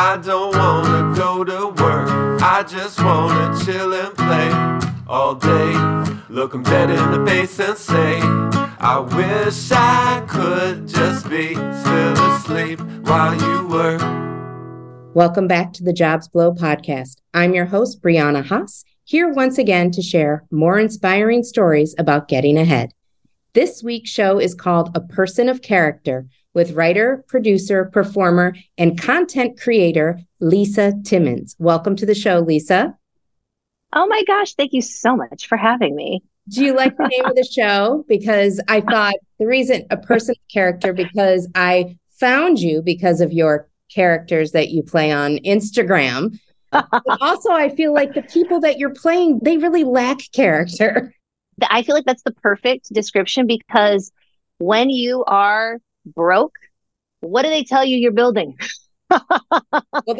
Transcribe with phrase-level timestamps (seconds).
[0.00, 2.40] I don't wanna go to work.
[2.40, 4.48] I just wanna chill and play
[5.08, 5.72] all day.
[6.28, 8.20] Look dead in the face and say,
[8.78, 14.00] I wish I could just be still asleep while you work.
[15.16, 17.16] Welcome back to the Jobs Blow podcast.
[17.34, 22.56] I'm your host, Briana Haas, here once again to share more inspiring stories about getting
[22.56, 22.92] ahead.
[23.52, 26.28] This week's show is called A Person of Character
[26.58, 31.54] with writer, producer, performer, and content creator Lisa Timmons.
[31.60, 32.98] Welcome to the show, Lisa.
[33.92, 36.20] Oh my gosh, thank you so much for having me.
[36.48, 38.04] Do you like the name of the show?
[38.08, 43.68] Because I thought the reason a person character, because I found you because of your
[43.94, 46.40] characters that you play on Instagram.
[47.20, 51.14] also, I feel like the people that you're playing, they really lack character.
[51.70, 54.10] I feel like that's the perfect description because
[54.58, 55.78] when you are
[56.14, 56.57] broke,
[57.20, 58.56] what do they tell you you're building?
[59.10, 59.22] well,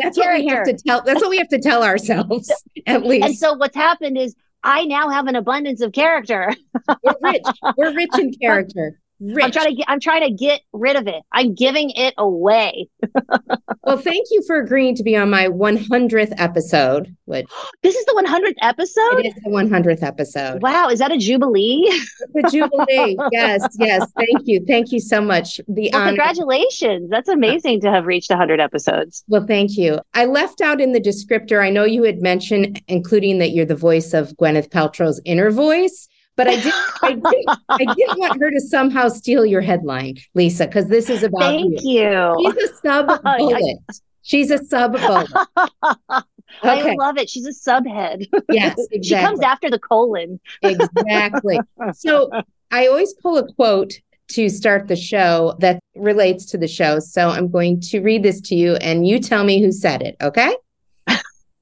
[0.01, 1.03] that's what we have to tell.
[1.03, 2.51] That's what we have to tell ourselves,
[2.87, 3.27] at least.
[3.27, 6.55] And so, what's happened is I now have an abundance of character.
[7.03, 7.43] We're rich.
[7.77, 8.99] We're rich in character.
[9.21, 9.45] Rich.
[9.45, 11.23] I'm trying to get I'm trying to get rid of it.
[11.33, 12.89] I'm giving it away.
[13.83, 17.17] well, thank you for agreeing to be on my 100th episode.
[17.25, 17.47] Which
[17.83, 19.21] this is the 100th episode.
[19.21, 20.63] It is the 100th episode.
[20.63, 21.91] Wow, is that a jubilee?
[22.37, 23.17] A jubilee.
[23.33, 24.09] yes, yes.
[24.17, 25.61] Thank you, thank you so much.
[25.67, 27.11] The well, congratulations.
[27.11, 29.25] That's amazing to have reached 100 episodes.
[29.27, 29.99] Well, thank you.
[30.15, 31.63] I left out in the descriptor.
[31.63, 36.09] I know you had mentioned, including that you're the voice of Gwyneth Paltrow's inner voice.
[36.39, 40.67] But I didn't, I didn't, I didn't want her to somehow steal your headline, Lisa,
[40.67, 42.37] because this is about Thank you.
[42.39, 42.53] you.
[42.55, 43.79] She's a sub oh, bullet.
[44.23, 45.29] She's a sub bullet.
[46.65, 46.93] Okay.
[46.93, 47.29] I love it.
[47.29, 48.27] She's a subhead.
[48.51, 49.03] Yes, exactly.
[49.03, 50.41] she comes after the colon.
[50.63, 51.61] exactly.
[51.93, 52.31] So
[52.71, 53.93] I always pull a quote
[54.29, 57.01] to start the show that relates to the show.
[57.01, 60.17] So I'm going to read this to you and you tell me who said it,
[60.23, 60.57] okay?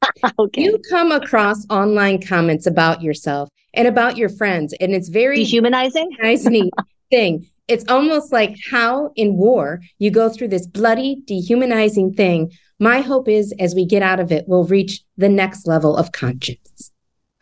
[0.38, 0.62] okay.
[0.62, 6.10] You come across online comments about yourself and about your friends, and it's very dehumanizing.
[6.20, 6.46] Nice,
[7.10, 7.46] thing.
[7.68, 12.52] It's almost like how in war you go through this bloody, dehumanizing thing.
[12.78, 16.12] My hope is as we get out of it, we'll reach the next level of
[16.12, 16.92] conscience.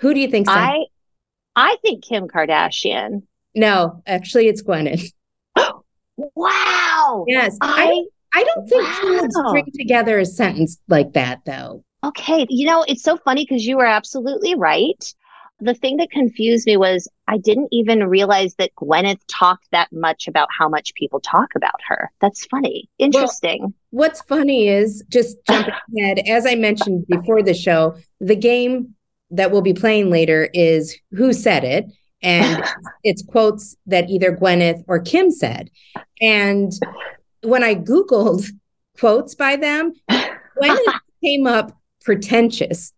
[0.01, 0.49] Who do you think?
[0.49, 0.85] I,
[1.57, 3.23] I think Kim Kardashian.
[3.55, 5.13] No, actually, it's Gwyneth.
[6.17, 7.25] wow.
[7.29, 7.57] Yes.
[7.61, 8.05] I,
[8.35, 8.99] I, I don't think wow.
[9.01, 11.85] two would string together a sentence like that, though.
[12.05, 12.47] Okay.
[12.51, 15.15] You know, it's so funny because you were absolutely right.
[15.61, 20.29] The thing that confused me was I didn't even realize that Gwyneth talked that much
[20.29, 22.11] about how much people talk about her.
[22.21, 22.91] That's funny.
[22.99, 23.61] Interesting.
[23.61, 28.95] Well, what's funny is just jumping ahead, as I mentioned before the show, the game
[29.31, 31.87] that we'll be playing later is Who Said It?
[32.23, 32.63] And
[33.05, 35.71] it's quotes that either Gwyneth or Kim said.
[36.21, 36.73] And
[37.43, 38.47] when I Googled
[38.99, 42.93] quotes by them, Gwyneth came up pretentious.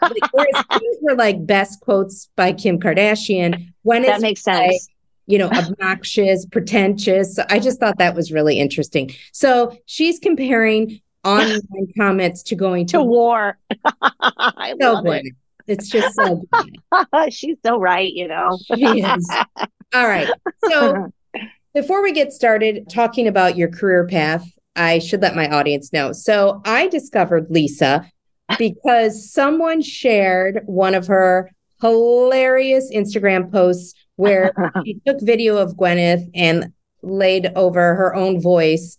[0.00, 3.72] Whereas these were like best quotes by Kim Kardashian.
[3.82, 4.72] When that makes sense.
[4.72, 4.80] Like,
[5.26, 7.36] you know, obnoxious, pretentious.
[7.36, 9.10] So I just thought that was really interesting.
[9.32, 11.60] So she's comparing online
[11.98, 13.58] comments to going to, to war.
[14.02, 15.26] I so love it.
[15.66, 16.42] It's just so
[17.30, 18.58] She's so right, you know.
[18.74, 19.30] she is.
[19.94, 20.28] All right.
[20.68, 21.10] So
[21.72, 26.12] before we get started talking about your career path, I should let my audience know.
[26.12, 28.10] So I discovered Lisa
[28.58, 31.50] because someone shared one of her
[31.80, 34.52] hilarious Instagram posts where
[34.84, 36.72] she took video of Gwyneth and
[37.02, 38.96] laid over her own voice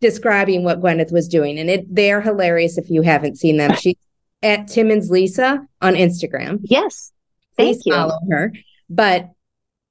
[0.00, 1.58] describing what Gwyneth was doing.
[1.58, 3.74] And it they're hilarious if you haven't seen them.
[3.76, 3.96] She's
[4.42, 6.60] at Timmons Lisa on Instagram.
[6.62, 7.12] Yes.
[7.56, 7.94] Thank Please you.
[7.94, 8.52] follow her.
[8.88, 9.30] But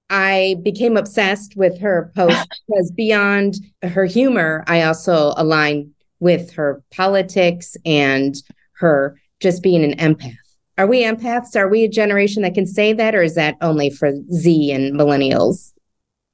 [0.09, 6.83] I became obsessed with her post because beyond her humor, I also align with her
[6.91, 8.35] politics and
[8.77, 10.35] her just being an empath.
[10.77, 11.55] Are we empaths?
[11.55, 14.93] Are we a generation that can say that, or is that only for Z and
[14.93, 15.71] millennials?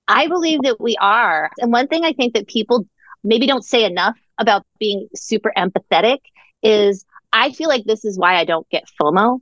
[0.07, 1.51] I believe that we are.
[1.59, 2.87] And one thing I think that people
[3.23, 6.17] maybe don't say enough about being super empathetic
[6.63, 9.39] is I feel like this is why I don't get FOMO.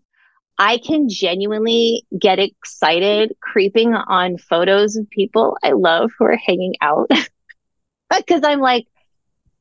[0.58, 6.76] I can genuinely get excited creeping on photos of people I love who are hanging
[6.82, 7.10] out
[8.18, 8.86] because I'm like,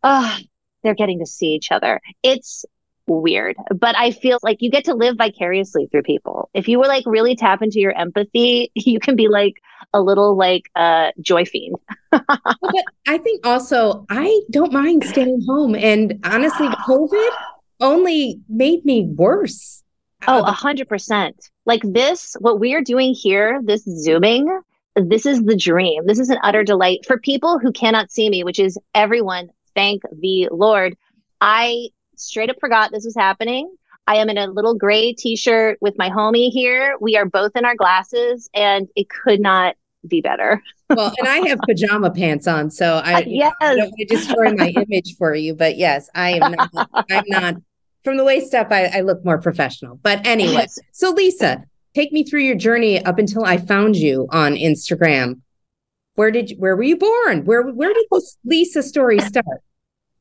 [0.02, 0.36] oh,
[0.82, 2.00] they're getting to see each other.
[2.24, 2.64] It's
[3.08, 6.50] weird, but I feel like you get to live vicariously through people.
[6.54, 9.60] If you were like really tap into your empathy, you can be like
[9.94, 11.76] a little like uh joy fiend.
[12.10, 17.30] but I think also I don't mind staying home and honestly COVID
[17.80, 19.82] only made me worse.
[20.26, 21.50] Oh, a hundred percent.
[21.64, 24.48] Like this, what we are doing here, this zooming,
[24.96, 26.06] this is the dream.
[26.06, 29.50] This is an utter delight for people who cannot see me, which is everyone.
[29.74, 30.96] Thank the Lord.
[31.40, 33.74] I straight up forgot this was happening.
[34.06, 36.96] I am in a little gray t-shirt with my homie here.
[37.00, 39.76] We are both in our glasses and it could not
[40.06, 40.62] be better.
[40.88, 43.52] well, and I have pajama pants on, so I, yes.
[43.60, 47.24] I don't want to destroy my image for you, but yes, I am not, I'm
[47.28, 47.56] not
[48.04, 50.00] from the waist up, I, I look more professional.
[50.02, 54.54] But anyway, so Lisa, take me through your journey up until I found you on
[54.54, 55.40] Instagram.
[56.14, 57.44] Where did you, where were you born?
[57.44, 59.62] Where where did this Lisa story start?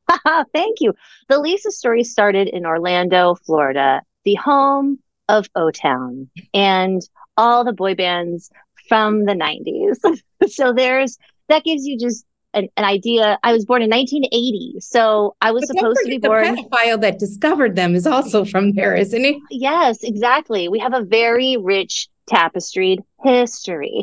[0.52, 0.94] Thank you.
[1.28, 7.02] The Lisa story started in Orlando, Florida, the home of O Town and
[7.36, 8.50] all the boy bands
[8.88, 9.98] from the 90s.
[10.50, 11.18] so there's
[11.48, 12.24] that gives you just
[12.54, 13.38] an, an, idea.
[13.42, 16.56] I was born in 1980, so I was but supposed to be born.
[16.56, 19.40] The pedophile that discovered them is also from there, isn't he?
[19.50, 20.68] Yes, exactly.
[20.68, 24.02] We have a very rich tapestried history.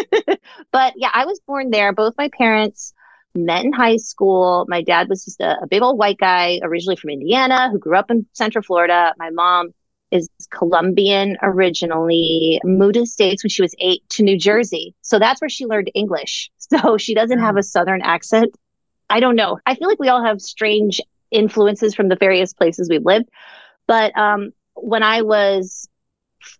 [0.72, 1.92] but yeah, I was born there.
[1.92, 2.92] Both my parents
[3.34, 4.64] met in high school.
[4.68, 7.96] My dad was just a, a big old white guy, originally from Indiana, who grew
[7.96, 9.14] up in Central Florida.
[9.18, 9.72] My mom
[10.10, 14.94] is Colombian originally, moved to the States when she was eight to New Jersey.
[15.02, 16.50] So that's where she learned English.
[16.70, 18.54] So she doesn't have a Southern accent.
[19.08, 19.58] I don't know.
[19.64, 23.30] I feel like we all have strange influences from the various places we've lived.
[23.86, 25.88] But um, when I was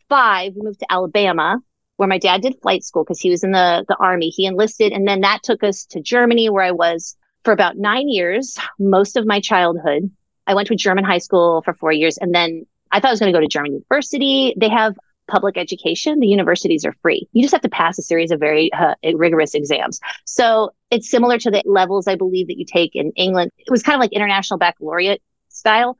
[0.09, 1.59] five, we moved to Alabama,
[1.99, 4.29] where my dad did flight school because he was in the, the army.
[4.29, 8.09] He enlisted, and then that took us to Germany, where I was for about nine
[8.09, 10.11] years, most of my childhood.
[10.47, 13.11] I went to a German high school for four years, and then I thought I
[13.11, 14.55] was going to go to German university.
[14.57, 14.97] They have
[15.27, 16.21] public education.
[16.21, 17.29] The universities are free.
[17.33, 19.99] You just have to pass a series of very uh, rigorous exams.
[20.25, 23.51] So it's similar to the levels I believe that you take in England.
[23.59, 25.99] It was kind of like international baccalaureate style.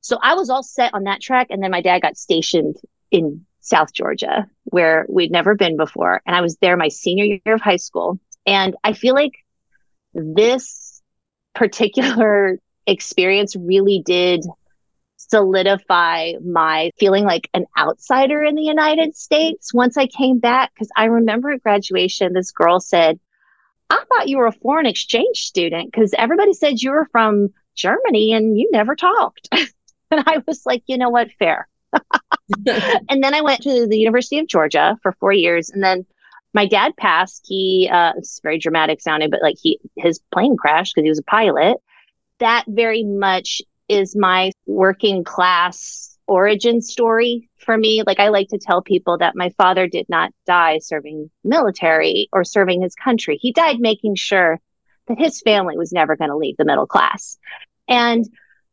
[0.00, 1.46] So I was all set on that track.
[1.50, 2.76] And then my dad got stationed
[3.10, 6.20] in South Georgia, where we'd never been before.
[6.26, 8.18] And I was there my senior year of high school.
[8.46, 9.32] And I feel like
[10.14, 11.02] this
[11.54, 14.44] particular experience really did
[15.16, 20.72] solidify my feeling like an outsider in the United States once I came back.
[20.78, 23.20] Cause I remember at graduation, this girl said,
[23.90, 28.32] I thought you were a foreign exchange student because everybody said you were from Germany
[28.32, 29.48] and you never talked.
[29.52, 31.30] and I was like, you know what?
[31.38, 31.68] Fair.
[33.08, 35.70] and then I went to the University of Georgia for four years.
[35.70, 36.06] And then
[36.52, 37.44] my dad passed.
[37.46, 41.20] He, uh, it's very dramatic sounding, but like he, his plane crashed because he was
[41.20, 41.78] a pilot.
[42.38, 48.04] That very much is my working class origin story for me.
[48.06, 52.44] Like I like to tell people that my father did not die serving military or
[52.44, 53.36] serving his country.
[53.40, 54.60] He died making sure
[55.08, 57.36] that his family was never going to leave the middle class.
[57.88, 58.24] And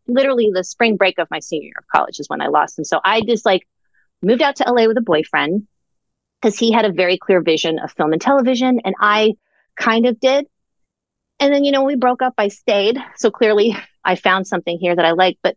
[0.08, 2.86] literally the spring break of my senior year of college is when I lost him.
[2.86, 3.68] So I just like
[4.22, 5.68] moved out to LA with a boyfriend
[6.42, 9.34] because he had a very clear vision of film and television and I
[9.76, 10.48] kind of did.
[11.40, 12.98] And then, you know, we broke up, I stayed.
[13.16, 15.38] So clearly I found something here that I like.
[15.44, 15.56] But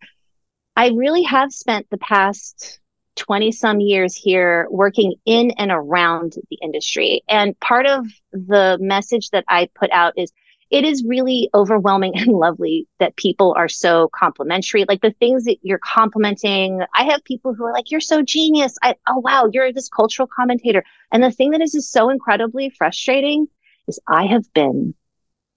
[0.76, 2.80] I really have spent the past
[3.16, 7.22] 20 some years here working in and around the industry.
[7.28, 10.32] And part of the message that I put out is
[10.70, 14.84] it is really overwhelming and lovely that people are so complimentary.
[14.88, 18.76] Like the things that you're complimenting, I have people who are like, you're so genius.
[18.82, 20.84] I, oh, wow, you're this cultural commentator.
[21.12, 23.46] And the thing that is just so incredibly frustrating
[23.88, 24.94] is I have been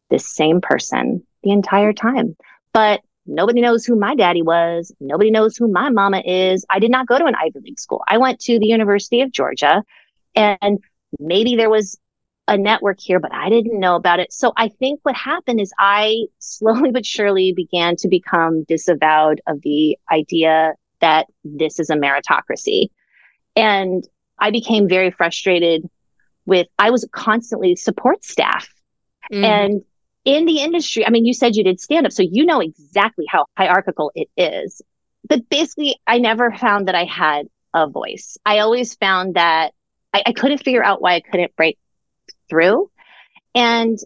[0.09, 2.35] this same person the entire time
[2.73, 4.91] but nobody knows who my daddy was.
[4.99, 6.65] Nobody knows who my mama is.
[6.69, 8.01] I did not go to an Ivy League school.
[8.07, 9.83] I went to the University of Georgia
[10.35, 10.79] and
[11.19, 11.97] maybe there was
[12.47, 14.33] a network here, but I didn't know about it.
[14.33, 19.61] So I think what happened is I slowly but surely began to become disavowed of
[19.61, 22.87] the idea that this is a meritocracy.
[23.55, 24.07] And
[24.39, 25.89] I became very frustrated
[26.45, 28.67] with, I was constantly support staff.
[29.31, 29.43] Mm.
[29.43, 29.81] And
[30.25, 33.25] in the industry, I mean, you said you did stand up, so you know exactly
[33.27, 34.81] how hierarchical it is.
[35.27, 38.37] But basically, I never found that I had a voice.
[38.45, 39.73] I always found that
[40.13, 41.77] I, I couldn't figure out why I couldn't break
[42.53, 42.91] through.
[43.55, 43.97] And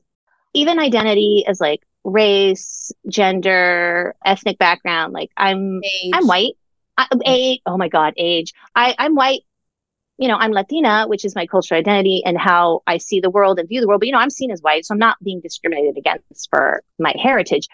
[0.54, 6.12] even identity is like race, gender, ethnic background, like I'm, age.
[6.14, 6.54] I'm white.
[6.98, 7.22] I, mm-hmm.
[7.26, 8.54] age, oh my God, age.
[8.74, 9.42] I, I'm white
[10.18, 13.60] you know, I'm Latina, which is my cultural identity and how I see the world
[13.60, 14.02] and view the world.
[14.02, 17.14] But, you know, I'm seen as white, so I'm not being discriminated against for my
[17.22, 17.68] heritage.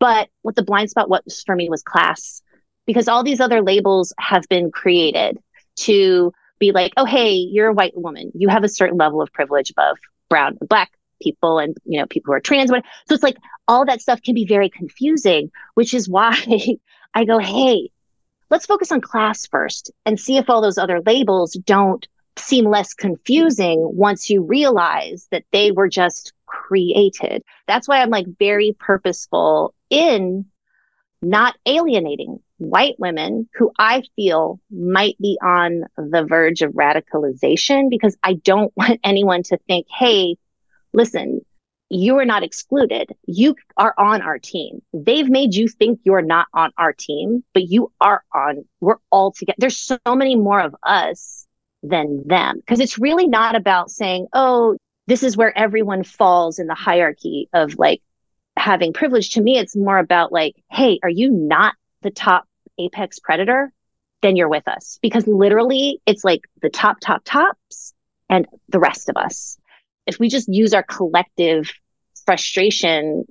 [0.00, 2.40] But what the blind spot was for me was class,
[2.86, 5.38] because all these other labels have been created
[5.80, 8.32] to be like, oh, hey, you're a white woman.
[8.34, 9.98] You have a certain level of privilege above
[10.32, 12.70] brown and black people and, you know, people who are trans.
[12.70, 13.36] So it's like
[13.68, 16.36] all that stuff can be very confusing, which is why
[17.14, 17.90] I go, hey,
[18.50, 22.08] let's focus on class first and see if all those other labels don't
[22.38, 27.42] seem less confusing once you realize that they were just created.
[27.66, 30.46] That's why I'm like very purposeful in
[31.20, 38.16] not alienating white women who I feel might be on the verge of radicalization because
[38.22, 40.36] I don't want anyone to think, hey,
[40.92, 41.40] listen,
[41.88, 43.10] you are not excluded.
[43.26, 44.80] You are on our team.
[44.94, 48.64] They've made you think you're not on our team, but you are on.
[48.80, 49.56] We're all together.
[49.58, 51.46] There's so many more of us
[51.82, 54.76] than them because it's really not about saying, oh,
[55.06, 58.00] this is where everyone falls in the hierarchy of like
[58.56, 59.30] having privilege.
[59.32, 62.46] To me, it's more about like, hey, are you not the top
[62.84, 63.72] apex predator?
[64.22, 67.92] Then you're with us because literally it's like the top, top, tops
[68.30, 69.58] and the rest of us
[70.06, 71.72] if we just use our collective
[72.24, 73.24] frustration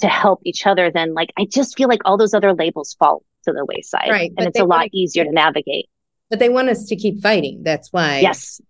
[0.00, 3.22] to help each other, then like I just feel like all those other labels fall
[3.44, 4.10] to the wayside.
[4.10, 4.32] Right.
[4.36, 5.88] And it's a lot easier to navigate.
[6.28, 7.62] But they want us to keep fighting.
[7.62, 8.20] That's why.
[8.20, 8.60] Yes.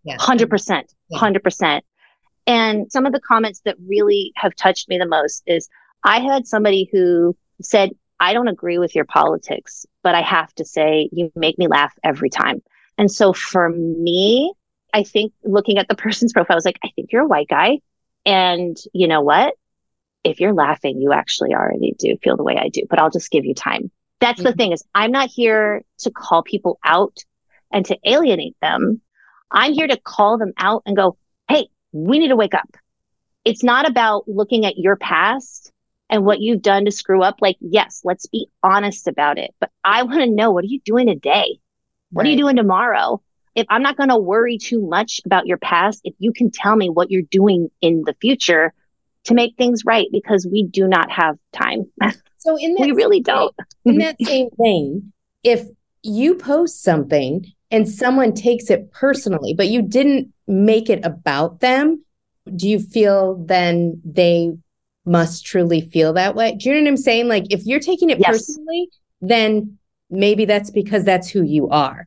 [0.49, 0.93] Percent.
[1.13, 1.85] Hundred percent.
[2.47, 5.69] And some of the comments that really have touched me the most is
[6.05, 10.65] I had somebody who said, I don't agree with your politics, but I have to
[10.65, 12.63] say you make me laugh every time.
[12.99, 14.53] And so for me,
[14.93, 17.49] I think looking at the person's profile, I was like, I think you're a white
[17.49, 17.81] guy.
[18.25, 19.55] And you know what?
[20.25, 23.31] If you're laughing, you actually already do feel the way I do, but I'll just
[23.31, 23.91] give you time.
[24.21, 24.47] That's mm-hmm.
[24.49, 27.19] the thing is I'm not here to call people out
[27.71, 29.01] and to alienate them.
[29.51, 31.17] I'm here to call them out and go,
[31.49, 32.69] Hey, we need to wake up.
[33.45, 35.73] It's not about looking at your past
[36.09, 37.37] and what you've done to screw up.
[37.41, 39.55] Like, yes, let's be honest about it.
[39.61, 41.59] But I want to know, what are you doing today?
[42.11, 42.29] What right.
[42.29, 43.21] are you doing tomorrow?
[43.57, 46.77] if I'm not going to worry too much about your past, if you can tell
[46.77, 48.73] me what you're doing in the future
[49.25, 51.91] to make things right, because we do not have time.
[52.39, 53.53] So in that we really don't.
[53.85, 55.67] in that same vein, if
[56.05, 62.05] you post something and someone takes it personally, but you didn't make it about them,
[62.55, 64.53] do you feel then they
[65.07, 66.55] must truly feel that way?
[66.57, 67.29] Do you know what I'm saying?
[67.29, 68.29] Like if you're taking it yes.
[68.29, 68.89] personally,
[69.21, 69.79] then
[70.11, 72.07] maybe that's because that's who you are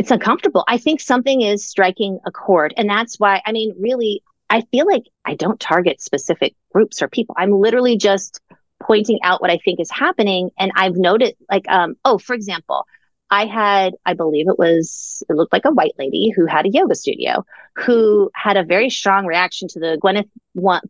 [0.00, 0.64] it's uncomfortable.
[0.66, 2.72] I think something is striking a chord.
[2.78, 7.08] And that's why, I mean, really, I feel like I don't target specific groups or
[7.08, 7.34] people.
[7.38, 8.40] I'm literally just
[8.82, 10.52] pointing out what I think is happening.
[10.58, 12.86] And I've noted, like, um, oh, for example,
[13.30, 16.70] I had, I believe it was, it looked like a white lady who had a
[16.70, 17.44] yoga studio
[17.76, 20.28] who had a very strong reaction to the Gwyneth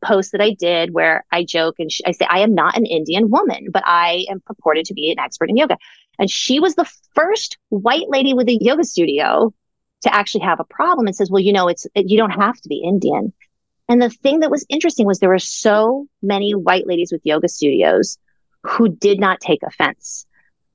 [0.03, 3.29] post that I did where I joke and I say, I am not an Indian
[3.29, 5.77] woman, but I am purported to be an expert in yoga.
[6.19, 9.53] And she was the first white lady with a yoga studio
[10.03, 12.69] to actually have a problem and says, well, you know, it's, you don't have to
[12.69, 13.35] be Indian.
[13.87, 17.49] And the thing that was interesting was there were so many white ladies with yoga
[17.49, 18.17] studios
[18.63, 20.27] who did not take offense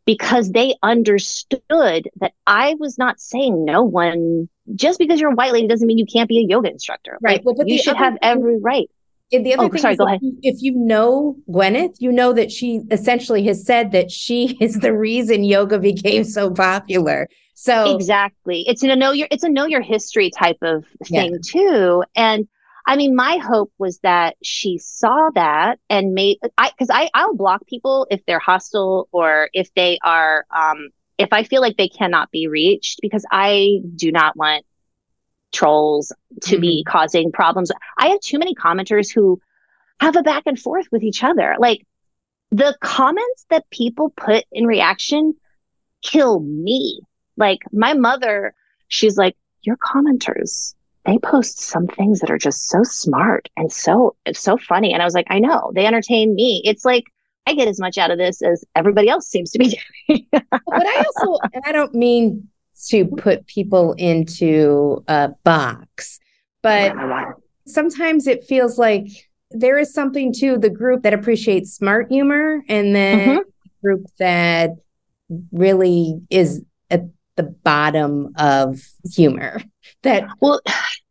[0.06, 5.54] because they understood that I was not saying no one just because you're a white
[5.54, 7.18] lady doesn't mean you can't be a yoga instructor.
[7.22, 7.44] Right.
[7.46, 8.90] Like, well, you should have every right.
[9.32, 10.20] And the other oh, thing sorry, go ahead.
[10.44, 14.94] If you know Gwyneth, you know that she essentially has said that she is the
[14.94, 17.28] reason yoga became so popular.
[17.56, 21.38] So exactly, it's a know your it's a know your history type of thing yeah.
[21.42, 22.04] too.
[22.16, 22.48] And
[22.88, 27.36] I mean, my hope was that she saw that and made I because I I'll
[27.36, 31.88] block people if they're hostile or if they are um if I feel like they
[31.88, 34.66] cannot be reached because I do not want
[35.52, 36.12] trolls
[36.42, 36.62] to mm-hmm.
[36.62, 37.72] be causing problems.
[37.98, 39.40] I have too many commenters who
[40.00, 41.56] have a back and forth with each other.
[41.58, 41.86] Like
[42.52, 45.34] the comments that people put in reaction
[46.02, 47.02] kill me.
[47.38, 48.54] Like my mother,
[48.88, 50.75] she's like, your commenters,
[51.06, 54.94] they post some things that are just so smart and so, so funny.
[54.94, 56.62] And I was like, I know they entertain me.
[56.66, 57.06] It's like,
[57.48, 60.26] I get as much out of this as everybody else seems to be doing.
[60.32, 62.48] but I also, and I don't mean
[62.88, 66.20] to put people into a box.
[66.62, 66.96] But
[67.68, 69.08] sometimes it feels like
[69.52, 73.42] there is something to the group that appreciates smart humor and then mm-hmm.
[73.84, 74.72] group that
[75.52, 77.02] really is at
[77.36, 79.62] the bottom of humor.
[80.02, 80.62] That well,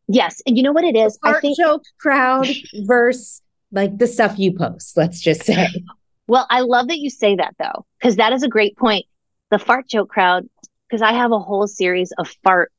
[0.06, 1.18] yes, and you know what it is?
[1.22, 2.46] I think joke crowd
[2.86, 4.96] versus like the stuff you post.
[4.96, 5.68] Let's just say.
[6.26, 9.04] Well, I love that you say that though, because that is a great point.
[9.50, 10.48] The fart joke crowd
[10.88, 12.72] because I have a whole series of fart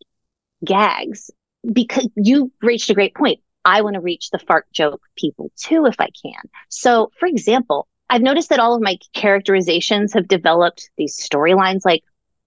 [0.64, 1.30] gags
[1.72, 3.40] because you reached a great point.
[3.66, 6.42] I want to reach the fart joke people too, if I can.
[6.70, 12.04] So, for example, I've noticed that all of my characterizations have developed these storylines like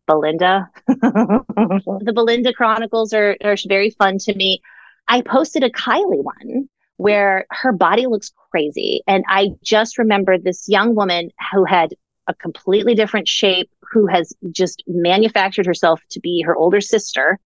[0.08, 0.68] Belinda.
[0.86, 4.60] the Belinda Chronicles are, are very fun to me.
[5.06, 9.02] I posted a Kylie one where her body looks crazy.
[9.06, 11.94] And I just remember this young woman who had
[12.26, 17.38] a completely different shape who has just manufactured herself to be her older sister.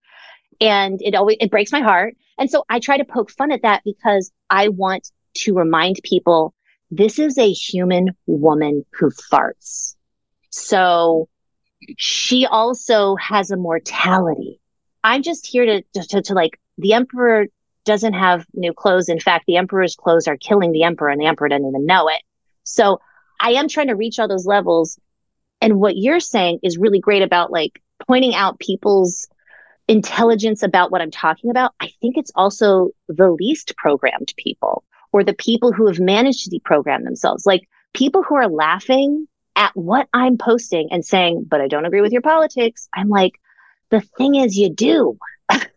[0.61, 2.14] And it always, it breaks my heart.
[2.38, 6.54] And so I try to poke fun at that because I want to remind people
[6.90, 9.97] this is a human woman who farts.
[10.50, 11.28] So
[11.96, 14.60] she also has a mortality.
[15.04, 17.46] I'm just here to, to, to, to like, the emperor
[17.84, 19.08] doesn't have new clothes.
[19.08, 22.08] In fact, the emperor's clothes are killing the emperor and the emperor doesn't even know
[22.08, 22.22] it.
[22.64, 23.00] So
[23.40, 24.98] I am trying to reach all those levels.
[25.60, 29.28] And what you're saying is really great about like pointing out people's
[29.88, 31.74] intelligence about what I'm talking about.
[31.80, 36.58] I think it's also the least programmed people or the people who have managed to
[36.58, 37.44] deprogram themselves.
[37.44, 39.26] Like people who are laughing
[39.62, 42.88] at what I'm posting and saying, but I don't agree with your politics.
[42.95, 43.40] I'm like,
[43.90, 45.16] the thing is, you do.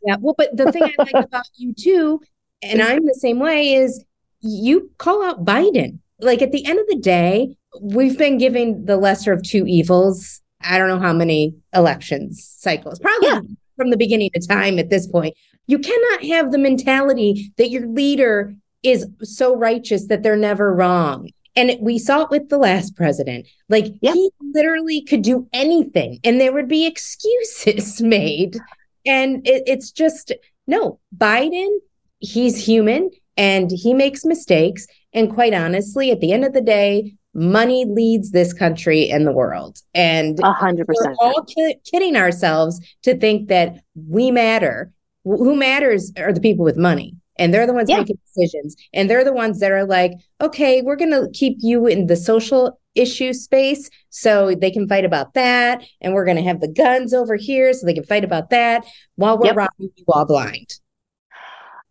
[0.03, 0.17] yeah.
[0.19, 2.19] Well, but the thing I like about you too,
[2.63, 4.03] and I'm the same way, is
[4.41, 5.99] you call out Biden.
[6.19, 10.41] Like at the end of the day, we've been giving the lesser of two evils.
[10.61, 13.41] I don't know how many elections cycles, probably yeah.
[13.77, 15.35] from the beginning of time at this point.
[15.67, 21.29] You cannot have the mentality that your leader is so righteous that they're never wrong.
[21.55, 23.47] And we saw it with the last president.
[23.69, 24.13] Like yep.
[24.13, 28.57] he literally could do anything and there would be excuses made.
[29.05, 30.31] And it, it's just,
[30.67, 31.77] no, Biden,
[32.19, 34.87] he's human and he makes mistakes.
[35.13, 39.31] And quite honestly, at the end of the day, money leads this country and the
[39.31, 39.79] world.
[39.93, 44.91] And a hundred percent, We're all ki- kidding ourselves to think that we matter.
[45.23, 47.99] Who matters are the people with money and they're the ones yeah.
[47.99, 48.75] making decisions.
[48.93, 52.15] And they're the ones that are like okay we're going to keep you in the
[52.15, 55.83] social issue space so they can fight about that.
[56.01, 58.85] And we're going to have the guns over here so they can fight about that
[59.15, 59.55] while we're yep.
[59.57, 60.79] robbing you all blind.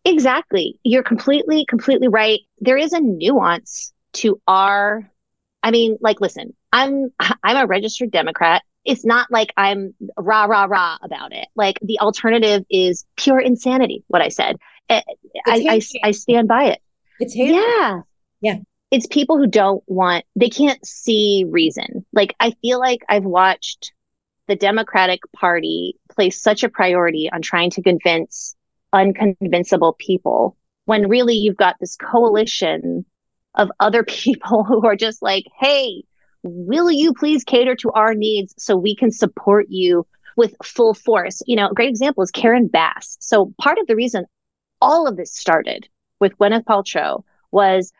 [0.07, 0.79] Exactly.
[0.83, 2.41] You're completely completely right.
[2.61, 5.09] There is a nuance to our
[5.63, 10.65] i mean like listen i'm i'm a registered democrat it's not like I'm rah, rah,
[10.65, 11.49] rah about it.
[11.55, 14.57] Like the alternative is pure insanity, what I said.
[14.89, 15.01] Eh,
[15.47, 16.83] I, I, I, stand by it.
[17.19, 18.01] It's yeah.
[18.41, 18.57] Yeah.
[18.91, 22.05] It's people who don't want, they can't see reason.
[22.13, 23.93] Like, I feel like I've watched
[24.47, 28.55] the Democratic Party place such a priority on trying to convince
[28.95, 33.07] unconvincible people when really you've got this coalition
[33.55, 36.05] of other people who are just like, hey,
[36.45, 41.43] will you please cater to our needs so we can support you with full force?
[41.47, 43.17] You know, a great example is Karen Bass.
[43.21, 44.27] So part of the reason
[44.81, 45.89] all of this started
[46.21, 47.93] with Gwyneth Paltrow was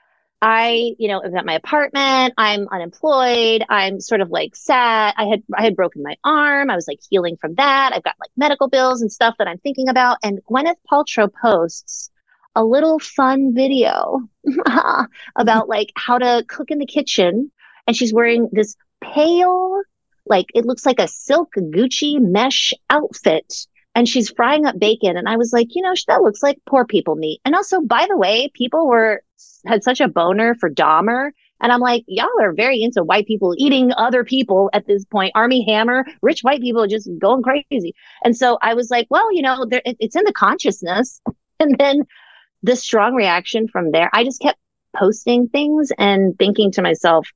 [0.43, 2.35] I, you know, was at my apartment.
[2.37, 3.65] I'm unemployed.
[3.71, 5.15] I'm sort of like sad.
[5.17, 6.69] I had I had broken my arm.
[6.69, 7.93] I was like healing from that.
[7.95, 10.19] I've got like medical bills and stuff that I'm thinking about.
[10.23, 12.11] And Gwyneth Paltrow posts
[12.55, 14.21] a little fun video
[15.37, 17.51] about like how to cook in the kitchen.
[17.87, 19.83] And she's wearing this pale,
[20.27, 25.17] like it looks like a silk Gucci mesh outfit and she's frying up bacon.
[25.17, 27.41] And I was like, you know, that looks like poor people meat.
[27.45, 29.23] And also, by the way, people were
[29.67, 31.31] had such a boner for Dahmer.
[31.61, 35.33] And I'm like, y'all are very into white people eating other people at this point.
[35.35, 37.95] Armie Hammer, rich white people just going crazy.
[38.25, 41.21] And so I was like, well, you know, it, it's in the consciousness.
[41.61, 42.03] And then
[42.65, 44.59] the strong reaction from there, I just kept
[44.95, 47.29] posting things and thinking to myself,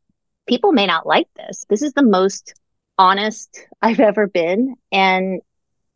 [0.48, 1.64] people may not like this.
[1.68, 2.54] This is the most
[2.98, 4.74] honest I've ever been.
[4.90, 5.40] And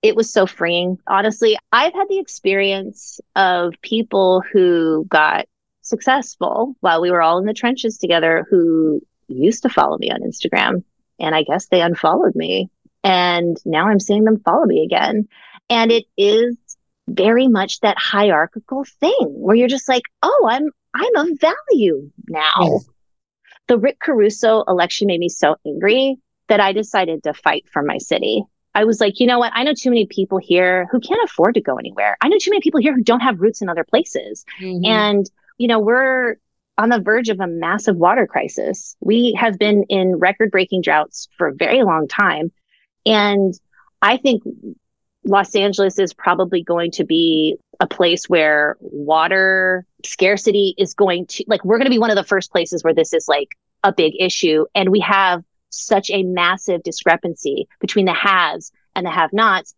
[0.02, 0.98] it was so freeing.
[1.06, 5.46] Honestly, I've had the experience of people who got
[5.80, 10.20] successful while we were all in the trenches together who used to follow me on
[10.20, 10.84] Instagram.
[11.18, 12.70] And I guess they unfollowed me.
[13.04, 15.28] And now I'm seeing them follow me again.
[15.70, 16.56] And it is
[17.08, 22.80] very much that hierarchical thing where you're just like, oh, I'm I'm of value now.
[23.68, 27.98] The Rick Caruso election made me so angry that I decided to fight for my
[27.98, 28.42] city.
[28.74, 29.52] I was like, you know what?
[29.54, 32.16] I know too many people here who can't afford to go anywhere.
[32.20, 34.44] I know too many people here who don't have roots in other places.
[34.60, 34.84] Mm-hmm.
[34.84, 36.36] And, you know, we're
[36.78, 38.96] on the verge of a massive water crisis.
[39.00, 42.50] We have been in record breaking droughts for a very long time.
[43.04, 43.54] And
[44.00, 44.42] I think
[45.24, 51.44] Los Angeles is probably going to be a place where water scarcity is going to,
[51.46, 53.48] like, we're going to be one of the first places where this is like
[53.84, 54.64] a big issue.
[54.74, 59.74] And we have such a massive discrepancy between the haves and the have nots.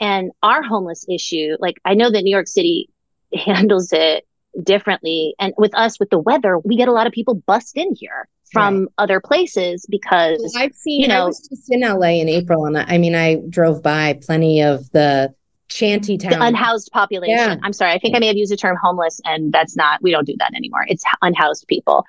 [0.00, 2.88] And our homeless issue, like I know that New York City
[3.34, 4.26] handles it
[4.62, 5.34] differently.
[5.38, 8.28] And with us, with the weather, we get a lot of people bust in here
[8.52, 8.88] from right.
[8.98, 12.76] other places because I've seen, you know, I was just in LA in April and
[12.76, 15.34] I mean, I drove by plenty of the
[15.68, 16.32] shanty town.
[16.32, 17.36] The unhoused population.
[17.36, 17.56] Yeah.
[17.62, 17.92] I'm sorry.
[17.92, 20.34] I think I may have used the term homeless and that's not, we don't do
[20.38, 20.84] that anymore.
[20.88, 22.04] It's unhoused people.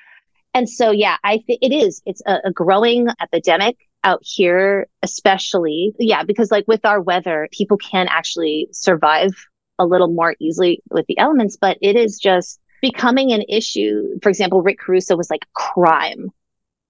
[0.54, 2.02] And so, yeah, I think it is.
[2.06, 5.94] It's a, a growing epidemic out here, especially.
[6.00, 9.32] Yeah, because like with our weather, people can actually survive
[9.78, 14.20] a little more easily with the elements, but it is just becoming an issue.
[14.22, 16.32] For example, Rick Caruso was like crime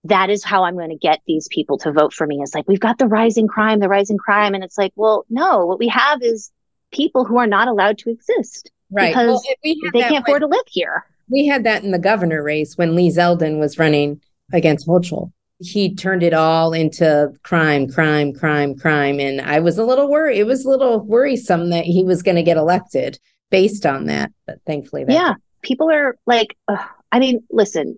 [0.06, 2.40] that is how I'm going to get these people to vote for me.
[2.42, 4.54] It's like, we've got the rising crime, the rising crime.
[4.54, 6.52] And it's like, well, no, what we have is
[6.92, 8.72] people who are not allowed to exist.
[8.92, 9.10] Right.
[9.10, 11.06] Because Well, we they can't afford to live here.
[11.30, 14.22] We had that in the governor race when Lee Zeldin was running
[14.54, 15.32] against Hochul.
[15.60, 19.20] He turned it all into crime, crime, crime, crime.
[19.20, 20.38] And I was a little worried.
[20.38, 23.20] It was a little worrisome that he was going to get elected
[23.52, 24.32] based on that.
[24.48, 25.34] But thankfully, that Yeah.
[25.62, 26.80] People are like, ugh.
[27.12, 27.98] I mean, listen,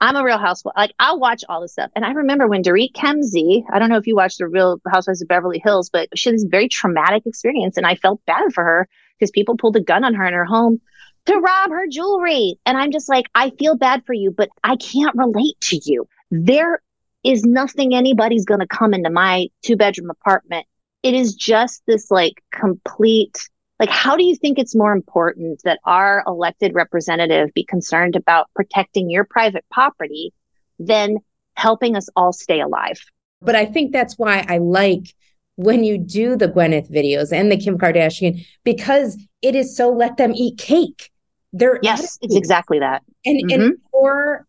[0.00, 0.74] I'm a real housewife.
[0.76, 1.90] Like, I'll watch all this stuff.
[1.94, 5.20] And I remember when Dorit Kemsley, I don't know if you watched the Real Housewives
[5.20, 7.76] of Beverly Hills, but she had this very traumatic experience.
[7.76, 10.44] And I felt bad for her because people pulled a gun on her in her
[10.44, 10.80] home
[11.26, 12.58] to rob her jewelry.
[12.64, 16.08] And I'm just like, I feel bad for you, but I can't relate to you.
[16.30, 16.80] There
[17.22, 20.66] is nothing anybody's going to come into my two bedroom apartment.
[21.02, 23.48] It is just this like complete
[23.80, 28.50] like how do you think it's more important that our elected representative be concerned about
[28.54, 30.32] protecting your private property
[30.78, 31.16] than
[31.56, 33.00] helping us all stay alive?
[33.40, 35.14] But I think that's why I like
[35.56, 40.18] when you do the Gwyneth videos and the Kim Kardashian because it is so let
[40.18, 41.10] them eat cake.
[41.54, 43.02] They're yes it's exactly that.
[43.24, 43.70] And and mm-hmm.
[43.92, 44.46] or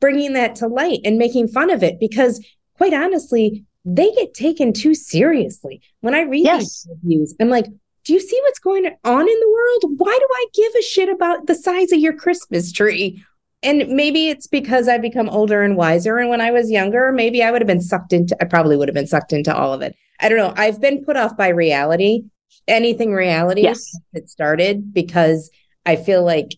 [0.00, 2.44] bringing that to light and making fun of it because
[2.76, 5.82] quite honestly they get taken too seriously.
[6.00, 6.60] When i read Yes.
[6.60, 7.66] these reviews i'm like
[8.08, 11.08] do you see what's going on in the world why do i give a shit
[11.08, 13.22] about the size of your christmas tree
[13.62, 17.42] and maybe it's because i've become older and wiser and when i was younger maybe
[17.42, 19.82] i would have been sucked into i probably would have been sucked into all of
[19.82, 22.22] it i don't know i've been put off by reality
[22.66, 23.84] anything reality Yes.
[24.14, 25.50] it started because
[25.86, 26.52] i feel like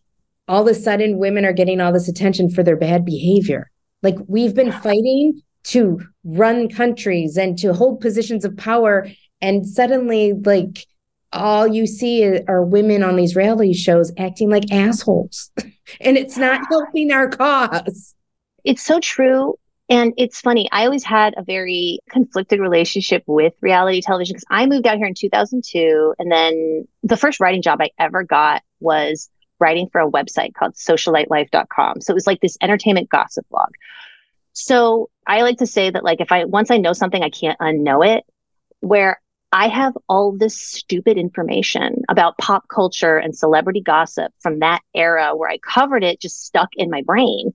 [0.48, 3.70] all of a sudden women are getting all this attention for their bad behavior.
[4.02, 9.06] Like we've been fighting to run countries and to hold positions of power.
[9.40, 10.84] And suddenly, like,
[11.32, 15.50] all you see are women on these reality shows acting like assholes.
[16.00, 18.14] and it's not helping our cause.
[18.64, 19.56] it's so true
[19.90, 24.64] and it's funny i always had a very conflicted relationship with reality television because i
[24.64, 29.28] moved out here in 2002 and then the first writing job i ever got was
[29.58, 33.68] writing for a website called socialitelife.com so it was like this entertainment gossip blog
[34.52, 37.58] so i like to say that like if i once i know something i can't
[37.58, 38.24] unknow it
[38.80, 39.20] where
[39.52, 45.36] i have all this stupid information about pop culture and celebrity gossip from that era
[45.36, 47.52] where i covered it just stuck in my brain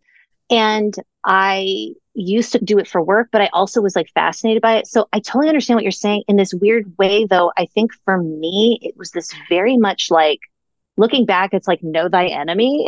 [0.50, 4.78] and I used to do it for work, but I also was like fascinated by
[4.78, 4.88] it.
[4.88, 7.52] So I totally understand what you're saying in this weird way, though.
[7.58, 10.40] I think for me, it was this very much like
[10.98, 12.86] looking back, it's like know thy enemy.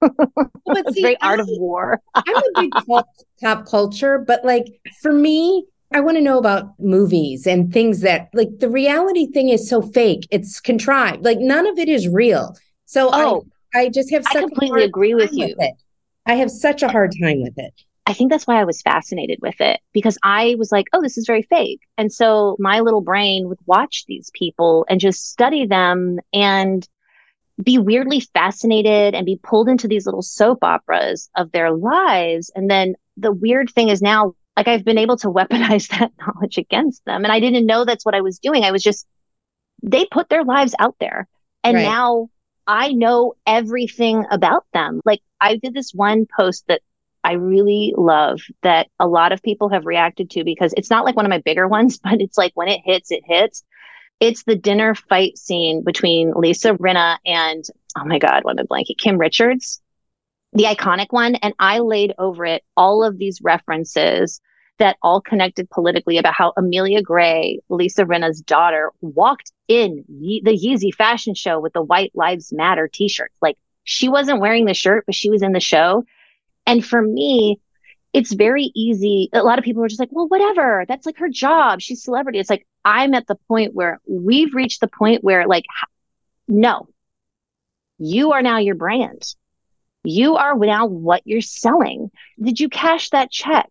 [0.00, 0.12] But
[0.66, 2.00] it's see, very art I- of war.
[2.14, 3.08] I'm a big pop,
[3.40, 8.28] pop culture, but like for me, I want to know about movies and things that
[8.34, 10.26] like the reality thing is so fake.
[10.30, 11.24] It's contrived.
[11.24, 12.54] Like none of it is real.
[12.84, 15.54] So Oh, I, I just have I such a completely agree with you.
[15.58, 15.74] it.
[16.26, 17.72] I have such a hard time with it.
[18.06, 21.16] I think that's why I was fascinated with it because I was like, oh, this
[21.16, 21.80] is very fake.
[21.96, 26.86] And so my little brain would watch these people and just study them and
[27.62, 32.50] be weirdly fascinated and be pulled into these little soap operas of their lives.
[32.54, 36.58] And then the weird thing is now, like, I've been able to weaponize that knowledge
[36.58, 37.24] against them.
[37.24, 38.64] And I didn't know that's what I was doing.
[38.64, 39.06] I was just,
[39.82, 41.26] they put their lives out there.
[41.62, 41.82] And Right.
[41.82, 42.28] now
[42.66, 45.00] I know everything about them.
[45.04, 46.80] Like, I did this one post that
[47.22, 51.16] I really love that a lot of people have reacted to because it's not like
[51.16, 53.64] one of my bigger ones, but it's like when it hits, it hits.
[54.20, 57.64] It's the dinner fight scene between Lisa Rinna and,
[57.98, 58.98] oh my God, what am I blanking?
[58.98, 59.82] Kim Richards,
[60.54, 61.34] the iconic one.
[61.36, 64.40] And I laid over it all of these references
[64.78, 70.50] that all connected politically about how Amelia Gray, Lisa Rinna's daughter, walked in Ye- the
[70.50, 73.36] Yeezy fashion show with the White Lives Matter t-shirts.
[73.40, 76.04] Like she wasn't wearing the shirt, but she was in the show.
[76.66, 77.60] And for me,
[78.12, 79.28] it's very easy.
[79.32, 80.84] A lot of people are just like, well, whatever.
[80.88, 81.80] That's like her job.
[81.80, 82.38] She's celebrity.
[82.38, 85.64] It's like, I'm at the point where we've reached the point where, like,
[86.46, 86.88] no,
[87.98, 89.34] you are now your brand.
[90.04, 92.10] You are now what you're selling.
[92.40, 93.68] Did you cash that check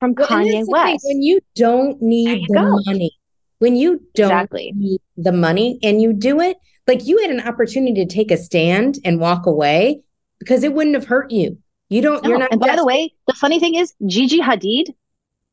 [0.00, 1.04] from Well, Kanye West?
[1.06, 2.80] when you don't need you the go.
[2.86, 3.12] money,
[3.58, 4.72] when you don't Exactly.
[4.76, 8.36] need the money and you do it, like you had an opportunity to take a
[8.36, 10.02] stand and walk away
[10.38, 11.58] because it wouldn't have hurt you.
[11.88, 12.50] You don't, you're not.
[12.52, 14.94] And by the way, the funny thing is, Gigi Hadid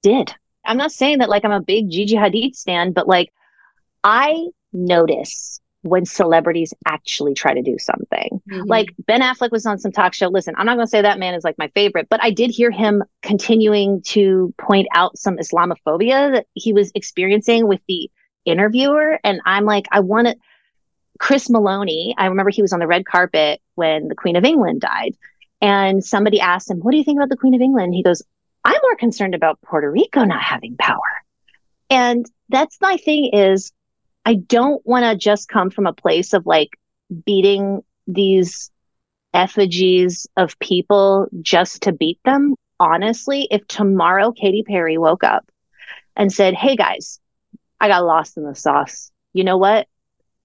[0.01, 0.33] did.
[0.65, 3.33] I'm not saying that like I'm a big Gigi Hadid stan, but like
[4.03, 8.41] I notice when celebrities actually try to do something.
[8.49, 8.67] Mhm.
[8.67, 10.27] Like Ben Affleck was on some talk show.
[10.27, 12.51] Listen, I'm not going to say that man is like my favorite, but I did
[12.51, 18.11] hear him continuing to point out some Islamophobia that he was experiencing with the
[18.45, 19.19] interviewer.
[19.23, 20.35] And I'm like, I want to.
[21.19, 24.79] Chris Maloney, I remember he was on the red carpet when the Queen of England
[24.81, 25.15] died.
[25.61, 27.93] And somebody asked him, What do you think about the Queen of England?
[27.93, 28.23] He goes,
[28.63, 30.99] I'm more concerned about Puerto Rico not having power.
[31.89, 33.71] And that's my thing is
[34.25, 36.69] I don't want to just come from a place of like
[37.25, 38.71] beating these
[39.33, 42.55] effigies of people just to beat them.
[42.79, 45.49] Honestly, if tomorrow Katy Perry woke up
[46.15, 47.19] and said, Hey guys,
[47.79, 49.11] I got lost in the sauce.
[49.33, 49.87] You know what?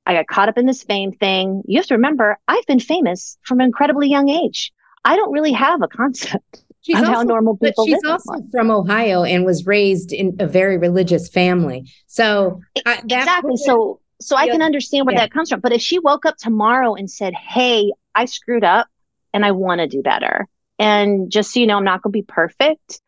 [0.06, 1.62] I got caught up in this fame thing.
[1.66, 4.72] You have to remember, I've been famous from an incredibly young age.
[5.04, 8.70] I don't really have a concept she's of also, how normal people She's also from
[8.70, 11.90] Ohio and was raised in a very religious family.
[12.06, 13.56] So I, exactly.
[13.56, 15.22] so so I can understand where yeah.
[15.22, 15.60] that comes from.
[15.60, 18.88] But if she woke up tomorrow and said, "Hey, I screwed up
[19.32, 20.46] and I want to do better,"
[20.78, 23.00] and just so you know, I'm not going to be perfect,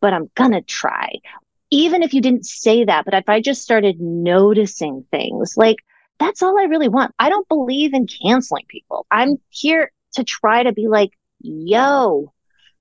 [0.00, 1.10] but I'm gonna try.
[1.70, 5.78] Even if you didn't say that, but if I just started noticing things, like
[6.18, 7.14] that's all I really want.
[7.18, 9.06] I don't believe in canceling people.
[9.10, 11.10] I'm here to try to be like,
[11.40, 12.32] yo,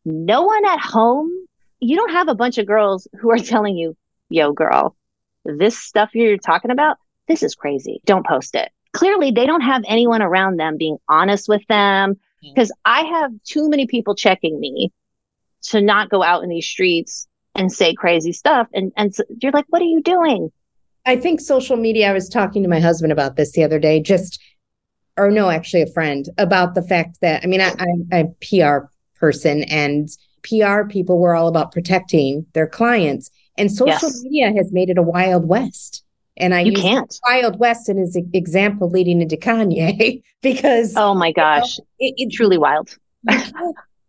[0.06, 1.32] no one at home,
[1.80, 3.98] you don't have a bunch of girls who are telling you,
[4.30, 4.96] yo, girl,
[5.44, 8.02] this stuff you're talking about, this is crazy.
[8.06, 8.72] Don't post it.
[8.94, 12.72] Clearly, they don't have anyone around them being honest with them because.
[12.86, 14.94] I have too many people checking me
[15.64, 18.68] to not go out in these streets and say crazy stuff.
[18.74, 20.52] And, and so you're like, what are you doing?
[21.06, 24.00] I think social media, I was talking to my husband about this the other day,
[24.00, 24.42] just,
[25.18, 28.88] or no, actually a friend about the fact that, I mean, I, I'm a PR
[29.16, 30.10] person and
[30.44, 33.32] PR people were all about protecting their clients.
[33.58, 34.24] And social yes.
[34.24, 36.04] media has made it a wild west.
[36.38, 37.20] And I you use can't.
[37.26, 42.14] Wild West as an example leading into Kanye because oh my gosh, you know, it,
[42.18, 42.90] it, truly wild.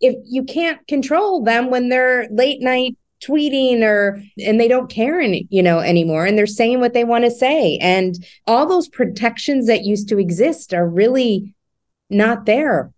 [0.00, 5.20] if you can't control them when they're late night tweeting or and they don't care
[5.20, 8.88] any, you know anymore and they're saying what they want to say and all those
[8.88, 11.54] protections that used to exist are really
[12.10, 12.92] not there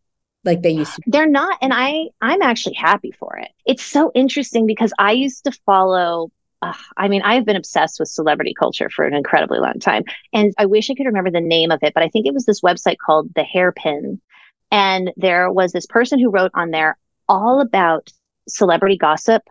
[0.49, 4.11] like they used to they're not and i i'm actually happy for it it's so
[4.15, 6.31] interesting because i used to follow
[6.61, 10.03] uh, I mean, I've been obsessed with celebrity culture for an incredibly long time.
[10.33, 12.47] And I wish I could remember the name of it, but I think it was
[12.47, 14.21] this website called The Hairpin.
[14.71, 18.13] And there was this person who wrote on there all about
[18.49, 19.43] celebrity gossip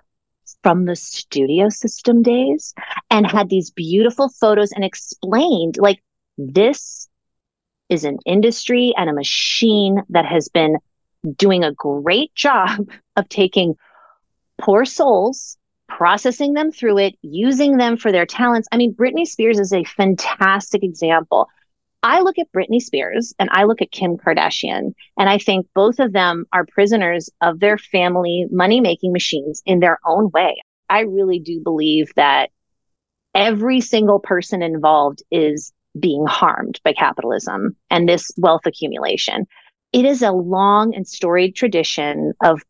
[0.63, 2.73] from the studio system days
[3.09, 6.01] and had these beautiful photos and explained like
[6.37, 7.07] this
[7.89, 10.77] is an industry and a machine that has been
[11.37, 13.75] doing a great job of taking
[14.57, 18.67] poor souls processing them through it, using them for their talents.
[18.71, 21.47] I mean, Britney Spears is a fantastic example.
[22.03, 25.99] I look at Britney Spears and I look at Kim Kardashian, and I think both
[25.99, 30.57] of them are prisoners of their family money making machines in their own way.
[30.89, 32.51] I really do believe that
[33.33, 39.45] every single person involved is being harmed by capitalism and this wealth accumulation.
[39.93, 42.61] It is a long and storied tradition of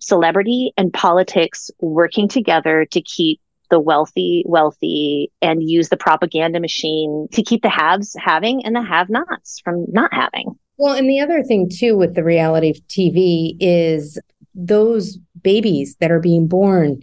[0.00, 7.26] celebrity and politics working together to keep the wealthy wealthy and use the propaganda machine
[7.32, 10.54] to keep the haves having and the have nots from not having.
[10.76, 14.18] Well, and the other thing too with the reality TV is
[14.54, 17.02] those babies that are being born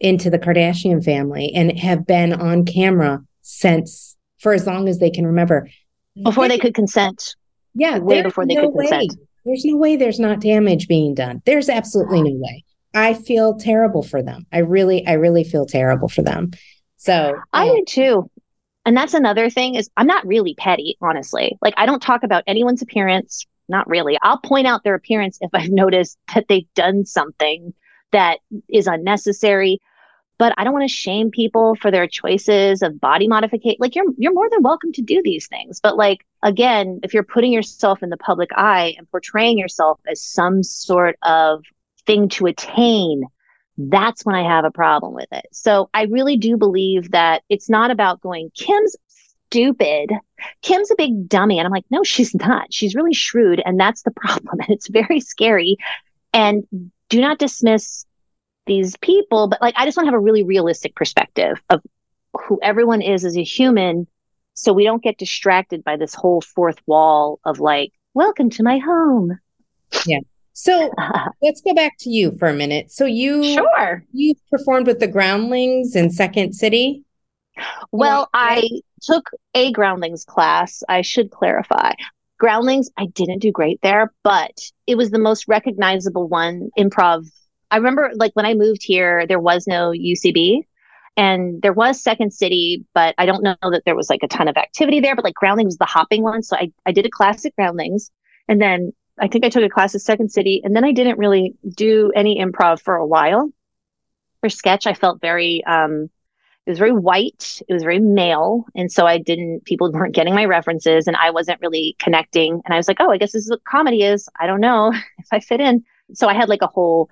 [0.00, 5.10] into the Kardashian family and have been on camera since for as long as they
[5.10, 5.68] can remember.
[6.22, 7.36] Before they could consent.
[7.74, 7.98] Yeah.
[7.98, 9.14] Way before they no could consent.
[9.44, 11.42] There's no way there's not damage being done.
[11.46, 12.64] There's absolutely no way.
[12.92, 14.46] I feel terrible for them.
[14.52, 16.50] I really, I really feel terrible for them.
[16.96, 18.30] So I do too.
[18.84, 21.56] And that's another thing is I'm not really petty, honestly.
[21.62, 23.46] Like I don't talk about anyone's appearance.
[23.68, 24.18] Not really.
[24.22, 27.72] I'll point out their appearance if I've noticed that they've done something
[28.12, 29.78] that is unnecessary
[30.40, 33.76] but I don't want to shame people for their choices of body modification.
[33.78, 35.80] Like you're you're more than welcome to do these things.
[35.80, 40.22] But like again, if you're putting yourself in the public eye and portraying yourself as
[40.22, 41.62] some sort of
[42.06, 43.24] thing to attain,
[43.76, 45.46] that's when I have a problem with it.
[45.52, 48.96] So I really do believe that it's not about going, Kim's
[49.50, 50.10] stupid.
[50.62, 51.58] Kim's a big dummy.
[51.58, 52.72] And I'm like, no, she's not.
[52.72, 53.60] She's really shrewd.
[53.66, 54.58] And that's the problem.
[54.60, 55.76] And it's very scary.
[56.32, 56.64] And
[57.10, 58.06] do not dismiss
[58.66, 61.82] these people, but like I just want to have a really realistic perspective of
[62.46, 64.06] who everyone is as a human
[64.60, 68.78] so we don't get distracted by this whole fourth wall of like, welcome to my
[68.78, 69.38] home.
[70.06, 70.20] Yeah.
[70.52, 70.92] So
[71.42, 72.92] let's go back to you for a minute.
[72.92, 77.04] So you sure you performed with the Groundlings in Second City.
[77.90, 78.68] Well, I
[79.02, 80.82] took a Groundlings class.
[80.88, 81.92] I should clarify.
[82.38, 87.30] Groundlings, I didn't do great there, but it was the most recognizable one improv
[87.70, 90.62] I remember like when I moved here, there was no UCB
[91.16, 94.48] and there was Second City, but I don't know that there was like a ton
[94.48, 95.14] of activity there.
[95.14, 96.42] But like Groundlings was the hopping one.
[96.42, 98.10] So I, I did a class at Groundlings
[98.48, 101.18] and then I think I took a class at Second City and then I didn't
[101.18, 103.52] really do any improv for a while.
[104.40, 104.86] for sketch.
[104.86, 106.10] I felt very um
[106.66, 110.34] it was very white, it was very male, and so I didn't people weren't getting
[110.34, 113.44] my references and I wasn't really connecting and I was like, "Oh, I guess this
[113.44, 114.28] is what comedy is.
[114.38, 117.10] I don't know if I fit in." So I had like a whole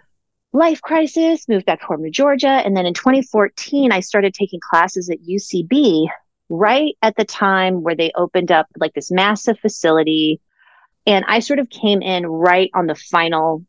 [0.52, 5.10] life crisis, moved back home to Georgia, and then in 2014 I started taking classes
[5.10, 6.08] at UCB
[6.48, 10.40] right at the time where they opened up like this massive facility
[11.06, 13.64] and I sort of came in right on the final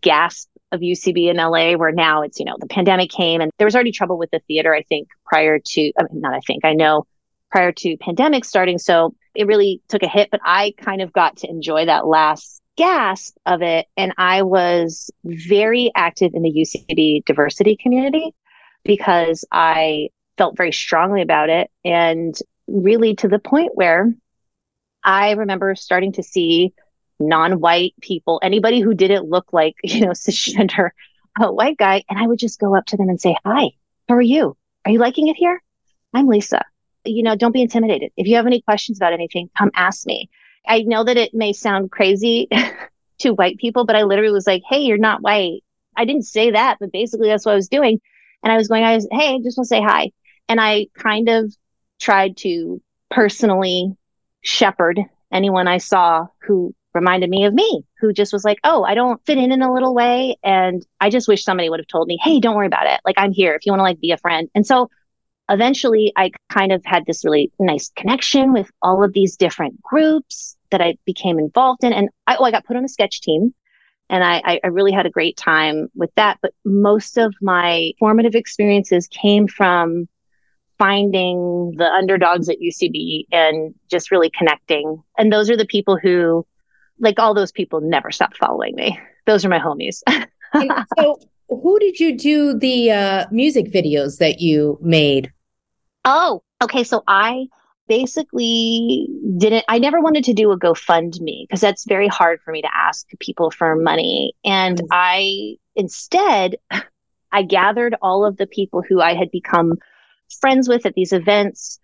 [0.00, 3.66] gasp of UCB in LA, where now it's, you know, the pandemic came and there
[3.66, 6.64] was already trouble with the theater, I think, prior to, I mean, not I think,
[6.64, 7.06] I know
[7.50, 8.78] prior to pandemic starting.
[8.78, 12.59] So it really took a hit, but I kind of got to enjoy that last
[12.76, 13.86] gasp of it.
[13.96, 18.34] And I was very active in the UCB diversity community
[18.84, 21.70] because I felt very strongly about it.
[21.84, 22.34] And
[22.66, 24.12] really to the point where
[25.02, 26.72] I remember starting to see
[27.18, 30.90] non-white people, anybody who didn't look like, you know, cisgender
[31.40, 32.02] a white guy.
[32.08, 33.70] And I would just go up to them and say, hi,
[34.08, 34.56] how are you?
[34.84, 35.62] Are you liking it here?
[36.12, 36.64] I'm Lisa.
[37.04, 38.12] You know, don't be intimidated.
[38.16, 40.28] If you have any questions about anything, come ask me.
[40.66, 42.48] I know that it may sound crazy
[43.20, 45.62] to white people, but I literally was like, Hey, you're not white.
[45.96, 48.00] I didn't say that, but basically that's what I was doing.
[48.42, 50.12] And I was going, I was, Hey, just want to say hi.
[50.48, 51.54] And I kind of
[52.00, 53.96] tried to personally
[54.42, 55.00] shepherd
[55.32, 59.24] anyone I saw who reminded me of me, who just was like, oh, I don't
[59.24, 60.36] fit in in a little way.
[60.42, 63.00] And I just wish somebody would have told me, hey, don't worry about it.
[63.04, 64.48] Like, I'm here if you want to like be a friend.
[64.54, 64.90] And so
[65.50, 70.56] eventually I kind of had this really nice connection with all of these different groups
[70.70, 71.92] that I became involved in.
[71.92, 73.52] And I, oh, I got put on a sketch team
[74.08, 76.38] and I, I really had a great time with that.
[76.40, 80.08] But most of my formative experiences came from
[80.78, 85.02] finding the underdogs at UCB and just really connecting.
[85.18, 86.46] And those are the people who
[86.98, 88.98] like all those people never stopped following me.
[89.26, 90.02] Those are my homies.
[90.98, 95.32] so, who did you do the uh, music videos that you made?
[96.04, 96.84] Oh, okay.
[96.84, 97.46] So I
[97.88, 99.08] basically
[99.38, 99.64] didn't.
[99.68, 103.06] I never wanted to do a GoFundMe because that's very hard for me to ask
[103.18, 104.86] people for money, and mm-hmm.
[104.90, 106.56] I instead
[107.32, 109.74] I gathered all of the people who I had become
[110.40, 111.78] friends with at these events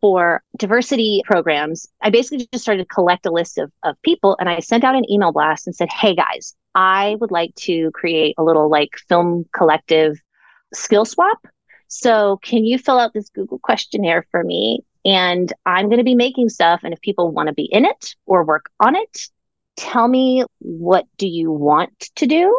[0.00, 4.48] for diversity programs, I basically just started to collect a list of, of people and
[4.48, 8.34] I sent out an email blast and said, Hey guys, I would like to create
[8.38, 10.18] a little like film collective
[10.72, 11.38] skill swap.
[11.90, 14.84] So can you fill out this Google questionnaire for me?
[15.04, 16.82] And I'm going to be making stuff.
[16.84, 19.28] And if people want to be in it or work on it,
[19.76, 22.56] tell me what do you want to do?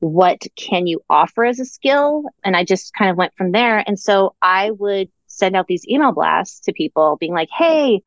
[0.00, 2.24] What can you offer as a skill?
[2.42, 3.84] And I just kind of went from there.
[3.86, 8.02] And so I would send out these email blasts to people being like, Hey,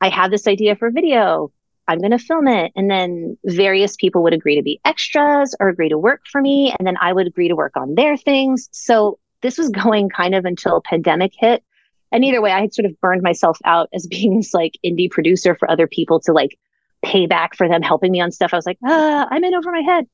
[0.00, 1.52] I have this idea for video.
[1.88, 2.72] I'm going to film it.
[2.74, 6.74] And then various people would agree to be extras or agree to work for me.
[6.78, 8.70] And then I would agree to work on their things.
[8.72, 11.62] So this was going kind of until pandemic hit.
[12.12, 15.10] And either way, I had sort of burned myself out as being this like indie
[15.10, 16.58] producer for other people to like
[17.02, 18.52] pay back for them helping me on stuff.
[18.52, 20.06] I was like, ah, I'm in over my head.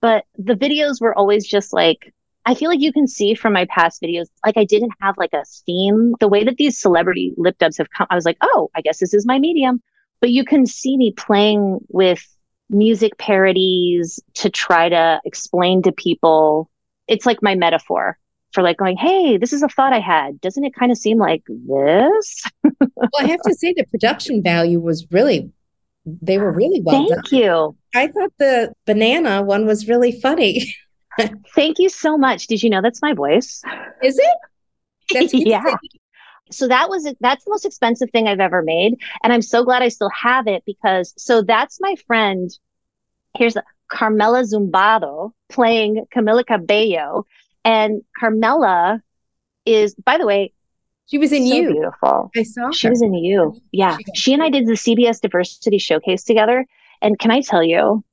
[0.00, 2.12] But the videos were always just like
[2.48, 5.34] I feel like you can see from my past videos, like I didn't have like
[5.34, 6.14] a theme.
[6.18, 9.00] The way that these celebrity lip dubs have come, I was like, oh, I guess
[9.00, 9.82] this is my medium.
[10.22, 12.26] But you can see me playing with
[12.70, 16.70] music parodies to try to explain to people.
[17.06, 18.18] It's like my metaphor
[18.52, 20.40] for like going, hey, this is a thought I had.
[20.40, 22.44] Doesn't it kind of seem like this?
[22.64, 25.50] well, I have to say the production value was really,
[26.04, 27.22] they were really well Thank done.
[27.30, 27.76] Thank you.
[27.94, 30.74] I thought the banana one was really funny.
[31.54, 32.46] Thank you so much.
[32.46, 33.62] Did you know that's my voice?
[34.02, 34.38] Is it?
[35.12, 35.76] That's yeah.
[36.50, 39.82] So that was that's the most expensive thing I've ever made, and I'm so glad
[39.82, 42.50] I still have it because so that's my friend.
[43.36, 47.26] Here's the, Carmela Zumbado playing Camila Cabello,
[47.68, 49.02] and Carmela
[49.64, 50.52] is, by the way,
[51.06, 51.72] she was in so you.
[51.72, 52.30] Beautiful.
[52.36, 52.70] I saw.
[52.70, 52.92] She her.
[52.92, 53.60] was in you.
[53.72, 56.66] Yeah, she, she and I did the CBS Diversity Showcase together,
[57.00, 58.04] and can I tell you,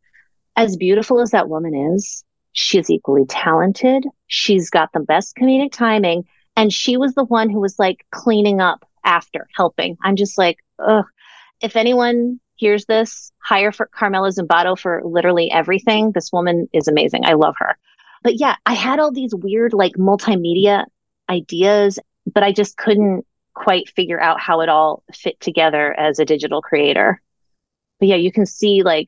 [0.56, 2.24] as beautiful as that woman is,
[2.58, 4.08] She's equally talented.
[4.28, 6.24] She's got the best comedic timing.
[6.56, 9.98] And she was the one who was like cleaning up after helping.
[10.02, 11.04] I'm just like, ugh.
[11.62, 16.14] If anyone hears this, hire for Carmela Zumbado for literally everything.
[16.14, 17.26] This woman is amazing.
[17.26, 17.78] I love her.
[18.26, 20.86] But yeah, I had all these weird like multimedia
[21.30, 22.00] ideas,
[22.34, 23.24] but I just couldn't
[23.54, 27.22] quite figure out how it all fit together as a digital creator.
[28.00, 29.06] But yeah, you can see like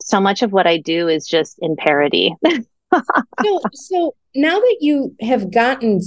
[0.00, 2.34] so much of what I do is just in parody.
[3.44, 6.00] so, so now that you have gotten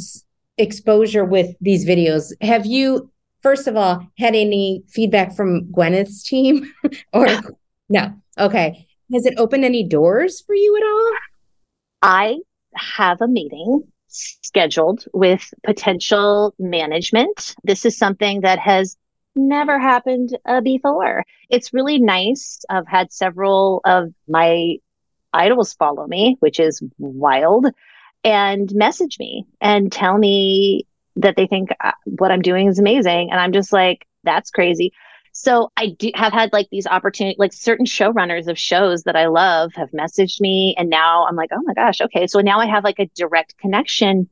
[0.58, 3.12] exposure with these videos, have you,
[3.44, 6.74] first of all, had any feedback from Gwyneth's team
[7.14, 7.28] or
[7.90, 8.16] no?
[8.40, 8.88] Okay.
[9.14, 11.20] Has it opened any doors for you at all?
[12.02, 12.40] I
[12.76, 17.56] have a meeting scheduled with potential management.
[17.64, 18.98] This is something that has
[19.36, 21.24] never happened uh, before.
[21.50, 22.64] It's really nice.
[22.70, 24.76] I've had several of my
[25.34, 27.68] idols follow me, which is wild,
[28.24, 30.86] and message me and tell me
[31.16, 33.32] that they think uh, what I'm doing is amazing.
[33.32, 34.92] And I'm just like, that's crazy.
[35.42, 39.26] So I do have had like these opportunities, like certain showrunners of shows that I
[39.26, 40.76] love have messaged me.
[40.78, 42.28] And now I'm like, oh my gosh, okay.
[42.28, 44.30] So now I have like a direct connection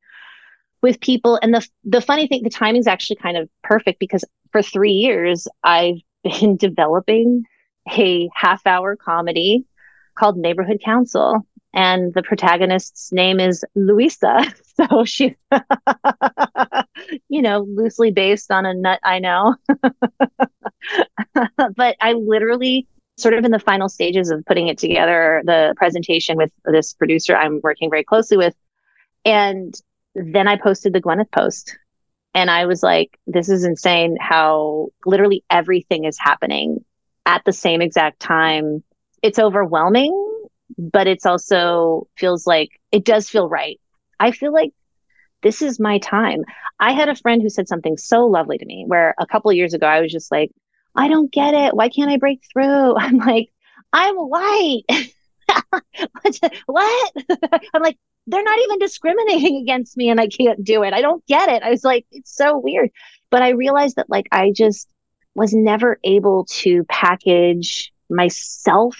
[0.83, 1.39] with people.
[1.41, 5.47] And the, the funny thing, the timing's actually kind of perfect because for three years,
[5.63, 7.43] I've been developing
[7.91, 9.65] a half hour comedy
[10.13, 11.43] called Neighborhood Council.
[11.73, 14.43] And the protagonist's name is Louisa.
[14.79, 15.35] So she,
[17.27, 19.55] you know, loosely based on a nut I know.
[21.75, 26.37] but I literally sort of in the final stages of putting it together, the presentation
[26.37, 28.55] with this producer I'm working very closely with.
[29.25, 29.73] And
[30.15, 31.77] then I posted the Gwyneth post.
[32.33, 36.83] And I was like, this is insane how literally everything is happening
[37.25, 38.83] at the same exact time.
[39.21, 40.13] It's overwhelming,
[40.77, 43.79] but it's also feels like it does feel right.
[44.19, 44.71] I feel like
[45.41, 46.43] this is my time.
[46.79, 49.73] I had a friend who said something so lovely to me where a couple years
[49.73, 50.51] ago I was just like,
[50.99, 51.73] I don't get it.
[51.73, 52.95] Why can't I break through?
[52.97, 53.49] I'm like,
[53.93, 54.83] I'm white.
[56.65, 57.13] what?
[57.73, 57.97] I'm like,
[58.27, 60.93] they're not even discriminating against me and I can't do it.
[60.93, 61.63] I don't get it.
[61.63, 62.89] I was like, it's so weird.
[63.31, 64.89] But I realized that like I just
[65.35, 68.97] was never able to package myself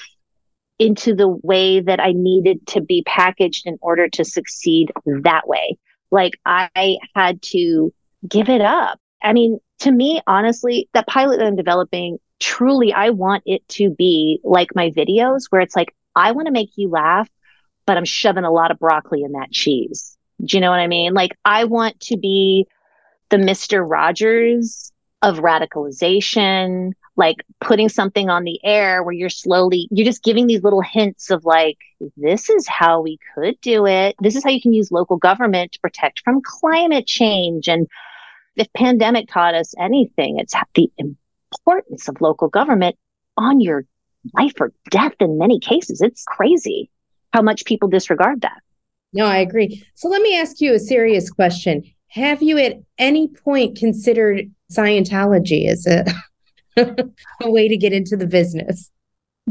[0.80, 5.78] into the way that I needed to be packaged in order to succeed that way.
[6.12, 7.94] Like I had to
[8.28, 9.00] give it up.
[9.22, 13.90] I mean, to me, honestly, that pilot that I'm developing, truly, I want it to
[13.90, 17.30] be like my videos where it's like, I want to make you laugh,
[17.86, 20.18] but I'm shoving a lot of broccoli in that cheese.
[20.44, 21.14] Do you know what I mean?
[21.14, 22.68] Like, I want to be
[23.30, 23.88] the Mr.
[23.88, 30.48] Rogers of radicalization, like putting something on the air where you're slowly, you're just giving
[30.48, 31.78] these little hints of like,
[32.16, 34.16] this is how we could do it.
[34.22, 37.68] This is how you can use local government to protect from climate change.
[37.68, 37.88] And
[38.60, 42.96] if pandemic taught us anything, it's the importance of local government
[43.38, 43.86] on your
[44.34, 46.02] life or death in many cases.
[46.02, 46.90] It's crazy
[47.34, 48.62] how much people disregard that.
[49.14, 49.84] No, I agree.
[49.96, 51.84] So let me ask you a serious question.
[52.10, 56.06] Have you at any point considered Scientology as a
[57.42, 58.92] a way to get into the business?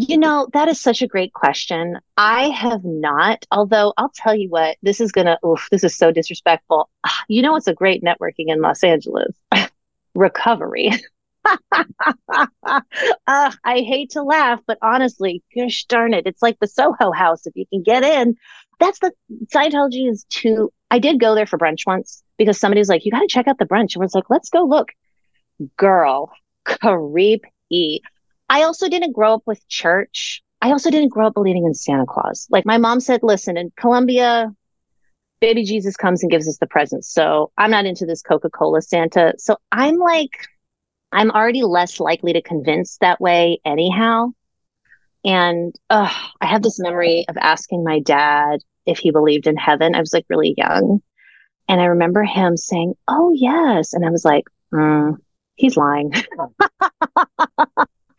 [0.00, 1.98] You know, that is such a great question.
[2.16, 5.96] I have not, although I'll tell you what, this is going to, oof, this is
[5.96, 6.88] so disrespectful.
[7.28, 9.34] You know, it's a great networking in Los Angeles
[10.14, 10.92] recovery.
[11.72, 12.80] uh,
[13.26, 17.44] I hate to laugh, but honestly, gosh darn it, it's like the Soho House.
[17.46, 18.36] If you can get in,
[18.78, 19.10] that's the
[19.52, 20.72] Scientology is too.
[20.92, 23.58] I did go there for brunch once because somebody's like, you got to check out
[23.58, 23.96] the brunch.
[23.96, 24.90] And was like, let's go look.
[25.76, 26.30] Girl,
[26.64, 28.02] creepy.
[28.48, 30.42] I also didn't grow up with church.
[30.60, 32.46] I also didn't grow up believing in Santa Claus.
[32.50, 34.52] Like my mom said, listen, in Colombia,
[35.40, 37.12] baby Jesus comes and gives us the presents.
[37.12, 39.34] So I'm not into this Coca Cola Santa.
[39.38, 40.48] So I'm like,
[41.12, 44.32] I'm already less likely to convince that way anyhow.
[45.24, 49.94] And uh, I have this memory of asking my dad if he believed in heaven.
[49.94, 51.02] I was like really young.
[51.68, 53.92] And I remember him saying, Oh, yes.
[53.92, 55.16] And I was like, mm,
[55.56, 56.12] he's lying.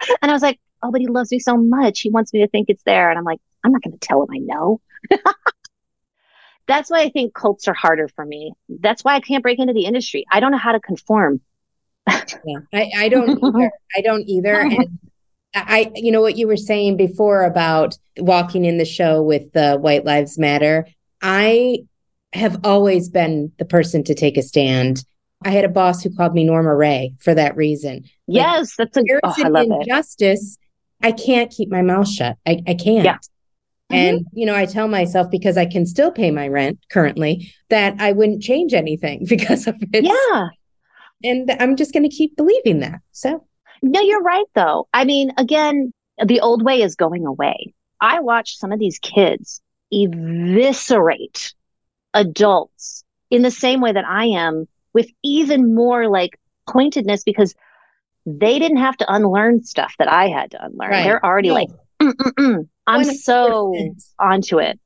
[0.22, 2.02] and I was like, oh, but he loves me so much.
[2.02, 3.10] He wants me to think it's there.
[3.10, 4.82] And I'm like, I'm not going to tell him I know.
[6.68, 8.54] That's why I think cults are harder for me.
[8.70, 10.26] That's why I can't break into the industry.
[10.32, 11.42] I don't know how to conform.
[12.08, 13.72] yeah, I, I don't either.
[13.98, 14.60] I don't either.
[14.60, 15.00] And
[15.56, 19.78] I, you know, what you were saying before about walking in the show with the
[19.78, 20.88] White Lives Matter.
[21.24, 21.80] I
[22.34, 25.04] have always been the person to take a stand
[25.44, 28.04] I had a boss who called me Norma Rae for that reason.
[28.28, 30.58] Yes, like, that's a there's oh, an injustice.
[31.02, 31.08] It.
[31.08, 32.38] I can't keep my mouth shut.
[32.46, 33.06] I, I can't.
[33.06, 33.18] Yeah.
[33.90, 34.38] And mm-hmm.
[34.38, 38.12] you know, I tell myself because I can still pay my rent currently that I
[38.12, 40.04] wouldn't change anything because of it.
[40.04, 40.50] Yeah.
[41.24, 43.02] And I'm just going to keep believing that.
[43.12, 43.46] So,
[43.82, 44.88] no, you're right though.
[44.94, 47.74] I mean, again, the old way is going away.
[48.02, 49.62] I watch some of these kids
[49.92, 51.54] eviscerate
[52.14, 57.56] adults in the same way that I am with even more like pointedness because
[58.26, 60.92] they didn't have to unlearn stuff that I had to unlearn.
[60.92, 61.04] Right.
[61.04, 61.70] They're already like,
[62.02, 62.68] Mm-mm-mm.
[62.88, 63.16] I'm 100%.
[63.16, 63.74] so
[64.20, 64.80] onto it.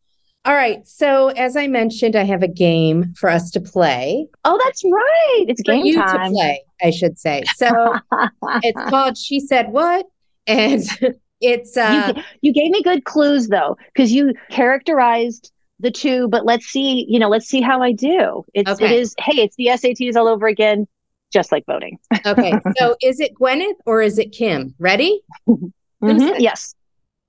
[0.46, 0.86] All right.
[0.86, 4.28] So as I mentioned, I have a game for us to play.
[4.44, 5.46] Oh, that's right.
[5.48, 6.32] It's for game you time.
[6.32, 7.44] to play, I should say.
[7.56, 7.96] So
[8.62, 10.06] it's called She Said What?
[10.46, 10.84] And
[11.42, 16.46] it's uh you, you gave me good clues though, because you characterized the two, but
[16.46, 18.46] let's see, you know, let's see how I do.
[18.54, 18.86] It's Okay.
[18.86, 20.88] it is hey, it's the SATs all over again,
[21.32, 21.98] just like voting.
[22.26, 22.54] Okay.
[22.78, 24.74] so is it Gwyneth or is it Kim?
[24.80, 25.22] Ready?
[25.48, 26.76] Mhm, Yes.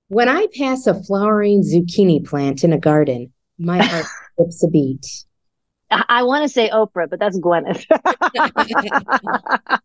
[0.08, 5.06] When I pass a flowering zucchini plant in a garden, my heart skips a beat.
[5.90, 7.84] I, I want to say Oprah, but that's Gwyneth.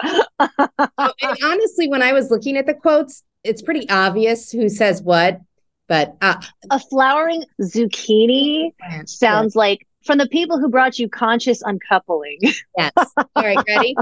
[0.00, 5.02] Oh, and honestly, when I was looking at the quotes, it's pretty obvious who says
[5.02, 5.40] what,
[5.88, 8.72] but uh, a flowering zucchini
[9.06, 12.38] sounds like from the people who brought you conscious uncoupling.
[12.76, 12.92] yes.
[13.16, 13.94] All right, ready?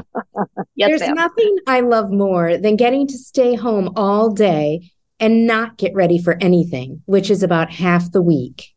[0.74, 1.14] yes, There's ma'am.
[1.14, 6.18] nothing I love more than getting to stay home all day and not get ready
[6.18, 8.74] for anything, which is about half the week.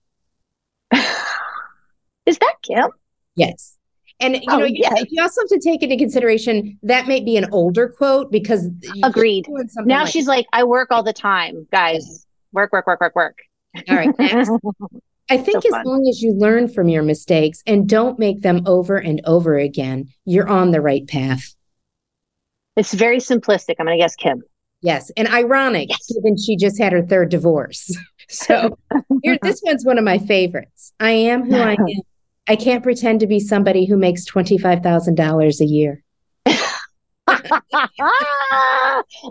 [2.25, 2.89] Is that Kim?
[3.35, 3.75] Yes.
[4.19, 5.05] And you Oh, know, you- yes.
[5.09, 8.67] you also have to take into consideration that may be an older quote because
[9.03, 9.47] Agreed.
[9.77, 12.25] Now like- she's like, I work all the time, guys.
[12.53, 13.37] Work, work, work, work, work.
[13.89, 14.17] all right.
[14.19, 14.51] Next.
[15.31, 18.63] I think So as long as you learn from your mistakes and don't make them
[18.65, 21.53] over and over again, you're on the right path.
[22.75, 23.75] It's very simplistic.
[23.79, 24.41] I'm going to guess Kim.
[24.81, 25.11] Yes.
[25.17, 26.11] And ironic, Yes.
[26.11, 27.95] given she just had her third divorce.
[28.31, 28.77] So
[29.23, 30.93] here, this one's one of my favorites.
[30.99, 31.87] I am who I am.
[32.47, 36.03] I can't pretend to be somebody who makes $25,000 a year.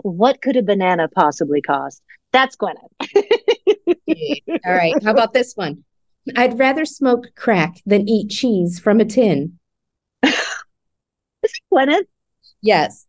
[0.01, 2.01] what could a banana possibly cost?
[2.31, 2.91] That's Gwyneth.
[4.65, 4.93] All right.
[5.03, 5.83] How about this one?
[6.35, 9.57] I'd rather smoke crack than eat cheese from a tin.
[11.73, 12.05] Gwyneth.
[12.61, 13.05] Yes.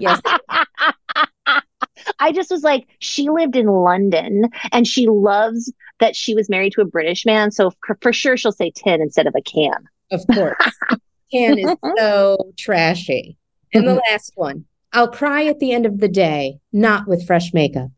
[0.00, 0.20] Yes.
[2.18, 6.72] I just was like, she lived in London and she loves that she was married
[6.72, 7.50] to a British man.
[7.50, 9.88] So for, for sure, she'll say tin instead of a can.
[10.10, 10.56] Of course.
[11.30, 13.36] Can is so trashy.
[13.74, 14.12] And the mm-hmm.
[14.12, 14.64] last one.
[14.94, 17.90] I'll cry at the end of the day, not with fresh makeup.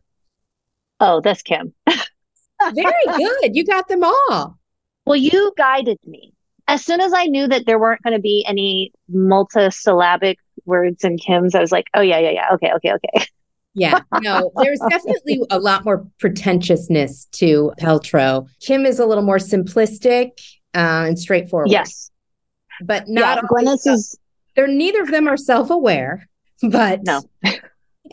[1.01, 1.73] Oh, that's Kim.
[1.87, 3.57] Very good.
[3.57, 4.59] You got them all.
[5.07, 6.35] Well, you guided me.
[6.69, 10.37] As soon as I knew that there weren't going to be any multisyllabic
[10.67, 12.49] words in Kim's, I was like, oh, yeah, yeah, yeah.
[12.55, 13.27] Okay, okay, okay.
[13.75, 18.49] Yeah, no, there's definitely a lot more pretentiousness to Paltrow.
[18.61, 20.31] Kim is a little more simplistic
[20.75, 21.71] uh, and straightforward.
[21.71, 22.11] Yes.
[22.85, 23.93] but not yeah, Gwyneth so.
[23.93, 24.19] is,
[24.57, 26.29] They're neither of them are self-aware,
[26.63, 27.23] but No.
[27.45, 27.55] and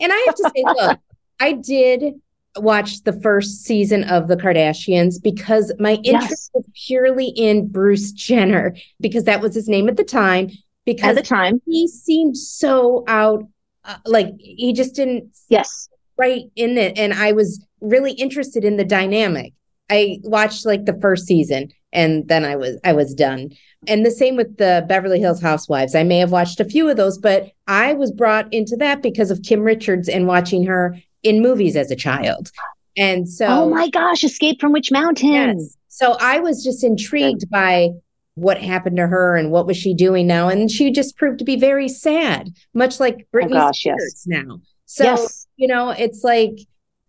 [0.00, 1.00] I have to say, look,
[1.40, 2.14] I did
[2.56, 6.50] watch the first season of the Kardashians because my interest Yes.
[6.54, 10.50] was purely in Bruce Jenner because that was his name at the time.
[10.84, 11.60] Because at the time.
[11.66, 13.44] he seemed so out,
[13.84, 15.88] uh, like he just didn't Yes.
[16.16, 19.52] right in it and i was really interested in the dynamic
[19.88, 23.50] i watched like the first season and then i was i was done
[23.86, 26.96] and the same with the beverly hills housewives i may have watched a few of
[26.96, 31.42] those but i was brought into that because of kim richards and watching her in
[31.42, 32.50] movies as a child
[32.98, 35.32] and so oh my gosh, Escape from Witch Mountain.
[35.32, 35.76] Yes.
[35.86, 37.90] So I was just intrigued by
[38.34, 40.48] what happened to her and what was she doing now.
[40.48, 43.96] And she just proved to be very sad, much like oh Britney Oh gosh, yes.
[43.96, 44.60] Spears now.
[44.86, 45.46] So, yes.
[45.56, 46.58] you know, it's like,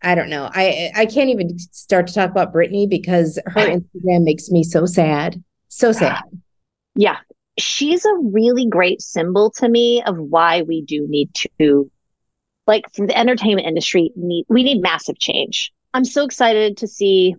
[0.02, 0.50] I don't know.
[0.54, 4.86] I I can't even start to talk about Britney because her Instagram makes me so
[4.86, 5.44] sad.
[5.70, 6.22] So sad.
[6.96, 7.18] Yeah.
[7.58, 11.92] She's a really great symbol to me of why we do need to
[12.70, 15.74] like for the entertainment industry need we need massive change.
[15.96, 17.36] I'm so excited to see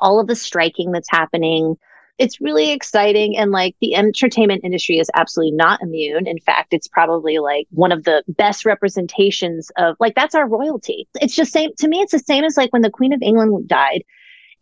[0.00, 1.76] all of the striking that's happening.
[2.18, 6.26] It's really exciting and like the entertainment industry is absolutely not immune.
[6.26, 11.06] In fact, it's probably like one of the best representations of like that's our royalty.
[11.20, 13.68] It's just same to me it's the same as like when the Queen of England
[13.68, 14.02] died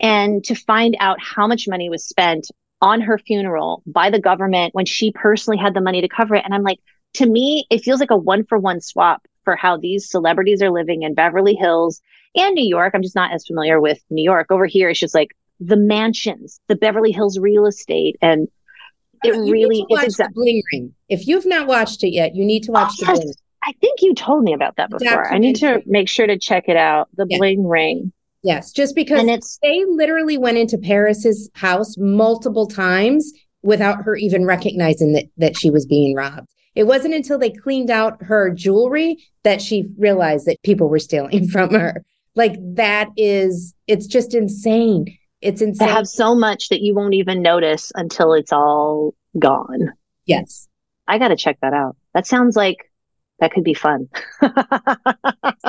[0.01, 2.51] and to find out how much money was spent
[2.83, 6.45] on her funeral by the government when she personally had the money to cover it.
[6.45, 6.81] And I'm like,
[7.15, 10.71] to me, it feels like a one for one swap for how these celebrities are
[10.71, 12.01] living in Beverly Hills
[12.35, 12.93] and New York.
[12.95, 14.47] I'm just not as familiar with New York.
[14.51, 15.29] Over here, it's just like
[15.61, 18.17] the mansions, the Beverly Hills real estate.
[18.23, 18.49] And
[19.25, 20.33] it You really is watch exactly.
[20.33, 20.95] the Bling Ring.
[21.09, 23.21] If you've not watched it yet, you need to watch the oh, yes.
[23.23, 23.35] Bling.
[23.65, 25.33] I think you told me about that before.
[25.33, 27.09] I need to make sure to check it out.
[27.15, 27.39] The Yeah.
[27.39, 28.13] Bling Ring.
[28.43, 33.33] Yes, just because And it's they literally went into Paris's house multiple times
[33.63, 36.49] without her even recognizing that that she was being robbed.
[36.75, 41.49] It wasn't until they cleaned out her jewelry that she realized that people were stealing
[41.55, 42.03] from her.
[42.35, 45.07] Like that is it's just insane.
[45.43, 45.89] It's they insane.
[45.89, 49.93] have so much that you won't even notice until it's all gone.
[50.27, 50.69] yes.
[51.09, 51.97] I got to check that out.
[52.15, 52.77] That sounds like
[53.41, 54.09] that could be fun.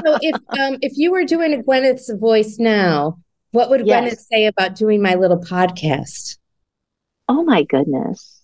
[0.06, 3.18] So if um if you were doing a Gwyneth's voice now,
[3.52, 4.14] what would Yes.
[4.16, 6.38] Gwyneth say about doing my little podcast?
[7.30, 8.42] oh my goodness.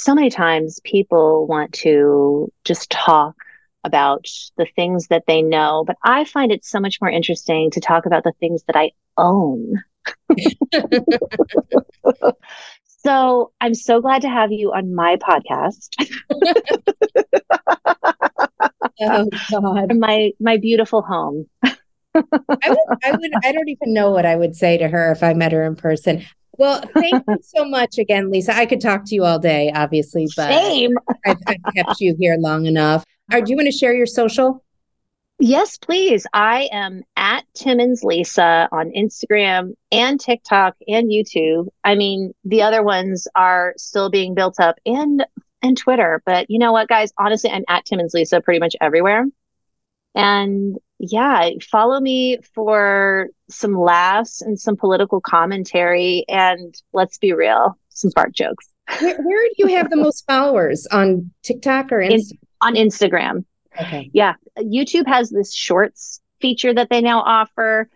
[0.00, 3.34] So many times people want to just talk
[3.82, 7.80] about the things that they know, but I find it so much more interesting to
[7.80, 9.82] talk about the things that I own.
[12.86, 15.88] so I'm so glad to have you on my podcast.
[19.00, 19.96] oh God.
[19.96, 21.48] My my beautiful home.
[22.14, 25.24] I would, I would, I don't even know what I would say to her if
[25.24, 26.24] I met her in person.
[26.58, 28.54] Well, thank you so much again, Lisa.
[28.54, 30.90] I could talk to you all day, obviously, but Same.
[31.26, 33.04] I've, I've kept you here long enough.
[33.32, 34.64] Or do you want to share your social?
[35.38, 36.26] Yes, please.
[36.32, 41.68] I am at Timmons Lisa on Instagram and TikTok and YouTube.
[41.84, 45.24] I mean, the other ones are still being built up and
[45.62, 46.22] and Twitter.
[46.26, 47.12] But you know what, guys?
[47.18, 49.26] Honestly, I'm at Timmons Lisa pretty much everywhere.
[50.14, 56.24] And yeah, follow me for some laughs and some political commentary.
[56.28, 58.68] And let's be real, some fart jokes.
[59.00, 62.20] Where, where do you have the most followers on TikTok or In-
[62.60, 63.44] on Instagram.
[63.80, 64.10] Okay.
[64.12, 67.88] Yeah, YouTube has this shorts feature that they now offer.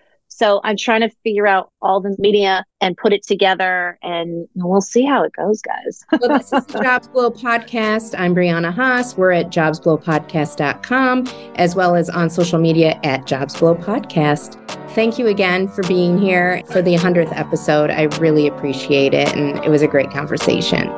[0.43, 4.80] So I'm trying to figure out all the media and put it together, and we'll
[4.80, 6.05] see how it goes, guys.
[6.20, 8.16] Well, this is the Jobs Blow podcast.
[8.18, 9.16] I'm Briana Haas.
[9.16, 14.59] We're at jobsblowpodcast.com as well as on social media at Jobs Blow Podcast.
[14.97, 17.90] Thank you again for being here for the 100th episode.
[17.90, 19.32] I really appreciate it.
[19.36, 20.88] And it was a great conversation.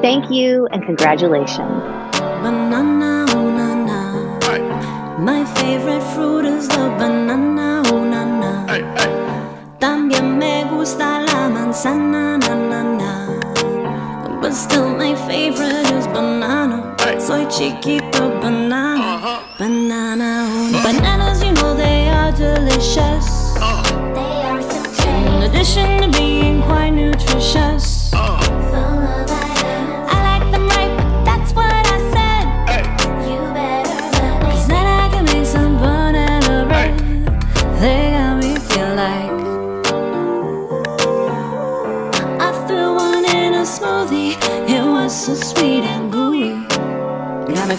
[0.00, 1.58] Thank you and congratulations.
[1.60, 5.18] Banana, ooh, na, na.
[5.18, 7.51] My favorite fruit is the banana,
[11.72, 14.40] manzana, na, na, na.
[14.40, 16.94] But still my favorite is banana.
[17.18, 19.42] Soy chiquito banana, uh-huh.
[19.58, 20.48] banana.
[20.48, 20.74] ooh.
[20.74, 20.92] Uh-huh.
[20.92, 23.56] Bananas, you know they are delicious.
[23.56, 23.82] Uh-huh.
[25.08, 27.91] In addition to being quite nutritious.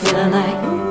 [0.03, 0.82] Got me feeling like